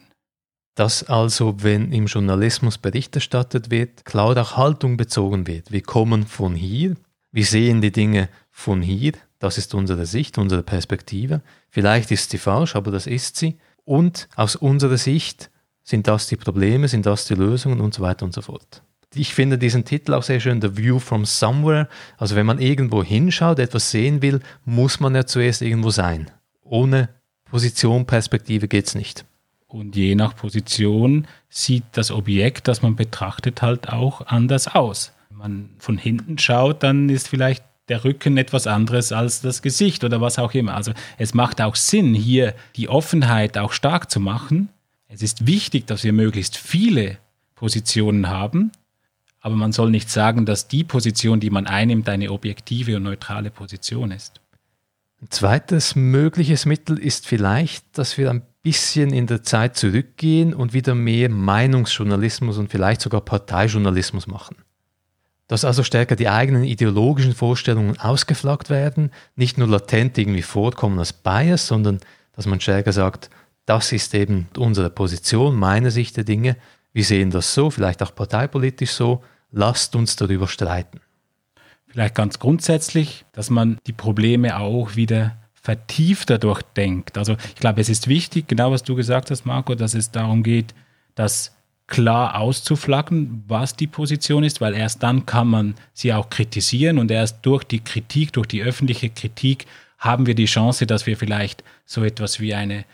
Dass 0.74 1.04
also, 1.04 1.62
wenn 1.62 1.92
im 1.92 2.06
Journalismus 2.06 2.78
Bericht 2.78 3.14
erstattet 3.14 3.70
wird, 3.70 4.04
klar 4.04 4.37
auch 4.37 4.56
Haltung 4.56 4.96
bezogen 4.96 5.46
wird. 5.46 5.70
Wir 5.70 5.82
kommen 5.82 6.26
von 6.26 6.54
hier, 6.54 6.94
wir 7.30 7.44
sehen 7.44 7.80
die 7.80 7.92
Dinge 7.92 8.28
von 8.50 8.82
hier, 8.82 9.12
das 9.38 9.58
ist 9.58 9.74
unsere 9.74 10.06
Sicht, 10.06 10.38
unsere 10.38 10.62
Perspektive. 10.62 11.42
Vielleicht 11.68 12.10
ist 12.10 12.30
sie 12.30 12.38
falsch, 12.38 12.76
aber 12.76 12.90
das 12.90 13.06
ist 13.06 13.37
sie. 13.37 13.58
Und 13.84 14.28
aus 14.37 14.56
unserer 14.56 14.96
Sicht 14.96 15.50
sind 15.82 16.08
das 16.08 16.28
die 16.28 16.37
Probleme, 16.37 16.88
sind 16.88 17.06
das 17.06 17.26
die 17.26 17.34
Lösungen 17.34 17.80
und 17.80 17.92
so 17.92 18.02
weiter 18.02 18.24
und 18.24 18.32
so 18.32 18.40
fort. 18.40 18.82
Ich 19.14 19.34
finde 19.34 19.58
diesen 19.58 19.84
Titel 19.84 20.14
auch 20.14 20.22
sehr 20.22 20.40
schön, 20.40 20.60
The 20.60 20.76
View 20.76 20.98
from 20.98 21.24
Somewhere. 21.24 21.88
Also 22.16 22.34
wenn 22.34 22.46
man 22.46 22.58
irgendwo 22.58 23.04
hinschaut, 23.04 23.58
etwas 23.58 23.90
sehen 23.90 24.22
will, 24.22 24.40
muss 24.64 24.98
man 24.98 25.14
ja 25.14 25.26
zuerst 25.26 25.62
irgendwo 25.62 25.90
sein. 25.90 26.30
Ohne 26.62 27.10
Position, 27.44 28.06
Perspektive 28.06 28.66
geht 28.66 28.87
es 28.87 28.94
nicht. 28.94 29.24
Und 29.74 29.96
je 29.96 30.14
nach 30.14 30.37
Position 30.37 31.26
sieht 31.48 31.82
das 31.90 32.12
Objekt, 32.12 32.68
das 32.68 32.82
man 32.82 32.94
betrachtet, 32.94 33.60
halt 33.60 33.88
auch 33.88 34.24
anders 34.28 34.68
aus. 34.68 35.12
Wenn 35.30 35.38
man 35.38 35.70
von 35.78 35.98
hinten 35.98 36.38
schaut, 36.38 36.84
dann 36.84 37.08
ist 37.08 37.26
vielleicht 37.26 37.64
der 37.88 38.04
Rücken 38.04 38.37
etwas 38.37 38.68
anderes 38.68 39.10
als 39.10 39.40
das 39.40 39.62
Gesicht 39.62 40.04
oder 40.04 40.20
was 40.20 40.38
auch 40.38 40.54
immer. 40.54 40.76
Also 40.76 40.92
es 41.18 41.34
macht 41.34 41.60
auch 41.60 41.75
Sinn, 41.75 42.14
hier 42.14 42.54
die 42.77 42.88
Offenheit 42.88 43.58
auch 43.58 43.72
stark 43.72 44.12
zu 44.12 44.20
machen. 44.20 44.68
Es 45.08 45.22
ist 45.22 45.48
wichtig, 45.48 45.88
dass 45.88 46.04
wir 46.04 46.12
möglichst 46.12 46.56
viele 46.56 47.18
Positionen 47.56 48.29
haben, 48.29 48.70
aber 49.40 49.56
man 49.56 49.72
soll 49.72 49.90
nicht 49.90 50.08
sagen, 50.08 50.46
dass 50.46 50.68
die 50.68 50.85
Position, 50.85 51.40
die 51.40 51.50
man 51.50 51.66
einnimmt, 51.66 52.08
eine 52.08 52.31
objektive 52.31 52.96
und 52.98 53.02
neutrale 53.02 53.50
Position 53.50 54.12
ist. 54.12 54.40
Ein 55.20 55.31
zweites 55.31 55.96
mögliches 55.96 56.64
Mittel 56.64 56.96
ist 56.96 57.27
vielleicht, 57.27 57.98
dass 57.98 58.16
wir 58.18 58.31
ein 58.31 58.42
bisschen 58.65 59.12
in 59.12 59.27
der 59.27 59.42
Zeit 59.42 59.77
zurückgehen 59.77 60.54
und 60.54 60.73
wieder 60.73 60.94
mehr 60.94 61.29
Meinungsjournalismus 61.29 62.56
und 62.58 62.71
vielleicht 62.71 63.02
sogar 63.02 63.21
Parteijournalismus 63.21 64.27
machen. 64.27 64.56
Dass 65.46 65.67
also 65.67 65.83
stärker 65.83 66.17
die 66.17 66.31
eigenen 66.31 66.65
ideologischen 66.65 67.35
Vorstellungen 67.35 68.00
ausgeflaggt 68.00 68.71
werden, 68.71 69.12
nicht 69.37 69.58
nur 69.58 69.69
latent 69.69 70.17
irgendwie 70.17 70.42
vorkommen 70.42 70.98
als 70.98 71.12
Bias, 71.12 71.67
sondern 71.67 72.00
dass 72.33 72.46
man 72.46 72.60
stärker 72.60 72.92
sagt, 72.92 73.29
das 73.67 73.92
ist 73.92 74.15
eben 74.15 74.48
unsere 74.56 74.88
Position, 74.88 75.56
meine 75.56 75.90
Sicht 75.90 76.17
der 76.17 76.25
Dinge, 76.25 76.56
wir 76.94 77.04
sehen 77.04 77.31
das 77.31 77.52
so, 77.52 77.71
vielleicht 77.71 78.02
auch 78.02 78.15
parteipolitisch 78.15 78.92
so, 78.92 79.23
lasst 79.50 79.94
uns 79.94 80.17
darüber 80.17 80.48
streiten. 80.48 81.00
Vielleicht 81.87 82.15
ganz 82.15 82.38
grundsätzlich, 82.38 83.27
dass 83.33 83.50
man 83.50 83.79
die 83.87 83.92
Probleme 83.92 84.58
auch 84.58 84.96
wieder 84.96 85.37
vertiefter 85.65 86.37
durchdenkt. 86.37 87.17
Also 87.17 87.37
ich 87.48 87.54
glaube, 87.54 87.81
es 87.81 87.88
ist 87.88 88.06
wichtig, 88.06 88.46
genau 88.48 88.71
was 88.71 88.83
du 88.83 88.94
gesagt 88.94 89.31
hast, 89.31 89.46
Marco, 89.46 89.75
dass 89.75 89.94
es 89.94 90.10
darum 90.10 90.42
geht, 90.42 90.75
dass 91.15 91.56
klar 91.87 92.38
auszuflaggen, 92.38 93.44
was 93.48 93.75
die 93.75 93.87
Position 93.87 94.44
ist, 94.44 94.60
weil 94.60 94.75
erst 94.75 95.02
dann 95.02 95.25
kann 95.25 95.48
man 95.48 95.75
sie 95.94 96.12
auch 96.12 96.29
kritisieren 96.29 96.98
und 96.98 97.10
erst 97.10 97.38
durch 97.46 97.65
die 97.65 97.81
Kritik, 97.81 98.35
durch 98.35 98.46
die 98.46 98.62
öffentliche 98.62 99.08
Kritik 99.08 99.65
haben 99.98 100.27
wir 100.27 100.35
die 100.35 100.44
Chance, 100.44 100.87
dass 100.87 101.06
wir 101.06 101.17
vielleicht 101.17 101.65
so 101.87 102.04
etwas 102.04 102.40
wie 102.40 102.52
eine 102.52 102.85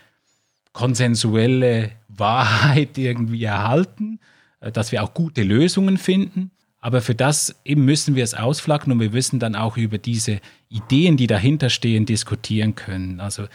konsensuelle 0.71 1.91
Wahrheit 2.07 2.97
irgendwie 2.97 3.43
erhalten, 3.43 4.21
äh, 4.61 4.71
dass 4.71 4.93
wir 4.93 5.03
auch 5.03 5.13
gute 5.13 5.43
Lösungen 5.43 5.97
finden. 5.97 6.51
Aber 6.81 7.01
für 7.01 7.13
das 7.13 7.55
eben 7.63 7.85
müssen 7.85 8.15
wir 8.15 8.23
es 8.23 8.33
ausflacken 8.33 8.91
und 8.91 8.99
wir 8.99 9.11
müssen 9.11 9.39
dann 9.39 9.55
auch 9.55 9.77
über 9.77 9.99
diese 9.99 10.41
Ideen, 10.67 11.15
die 11.15 11.27
dahinter 11.27 11.69
stehen, 11.69 12.07
diskutieren 12.07 12.73
können. 12.73 13.19
Also 13.19 13.45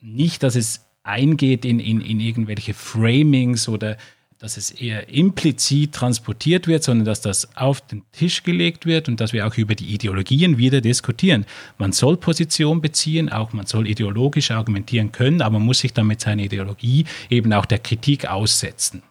nicht, 0.00 0.42
dass 0.42 0.56
es 0.56 0.84
eingeht 1.02 1.64
in, 1.64 1.80
in, 1.80 2.02
in 2.02 2.20
irgendwelche 2.20 2.74
Framings 2.74 3.68
oder 3.68 3.96
dass 4.38 4.58
es 4.58 4.70
eher 4.70 5.08
implizit 5.08 5.92
transportiert 5.92 6.66
wird, 6.66 6.84
sondern 6.84 7.06
dass 7.06 7.22
das 7.22 7.56
auf 7.56 7.80
den 7.80 8.02
Tisch 8.12 8.42
gelegt 8.42 8.84
wird 8.84 9.08
und 9.08 9.20
dass 9.20 9.32
wir 9.32 9.46
auch 9.46 9.56
über 9.56 9.74
die 9.74 9.94
Ideologien 9.94 10.58
wieder 10.58 10.82
diskutieren. 10.82 11.46
Man 11.78 11.92
soll 11.92 12.18
Position 12.18 12.82
beziehen, 12.82 13.30
auch 13.30 13.54
man 13.54 13.64
soll 13.64 13.88
ideologisch 13.88 14.50
argumentieren 14.50 15.10
können, 15.12 15.40
aber 15.40 15.58
man 15.58 15.66
muss 15.66 15.78
sich 15.78 15.94
dann 15.94 16.06
mit 16.06 16.20
seiner 16.20 16.42
Ideologie 16.42 17.06
eben 17.30 17.52
auch 17.54 17.64
der 17.64 17.78
Kritik 17.78 18.26
aussetzen. 18.26 19.02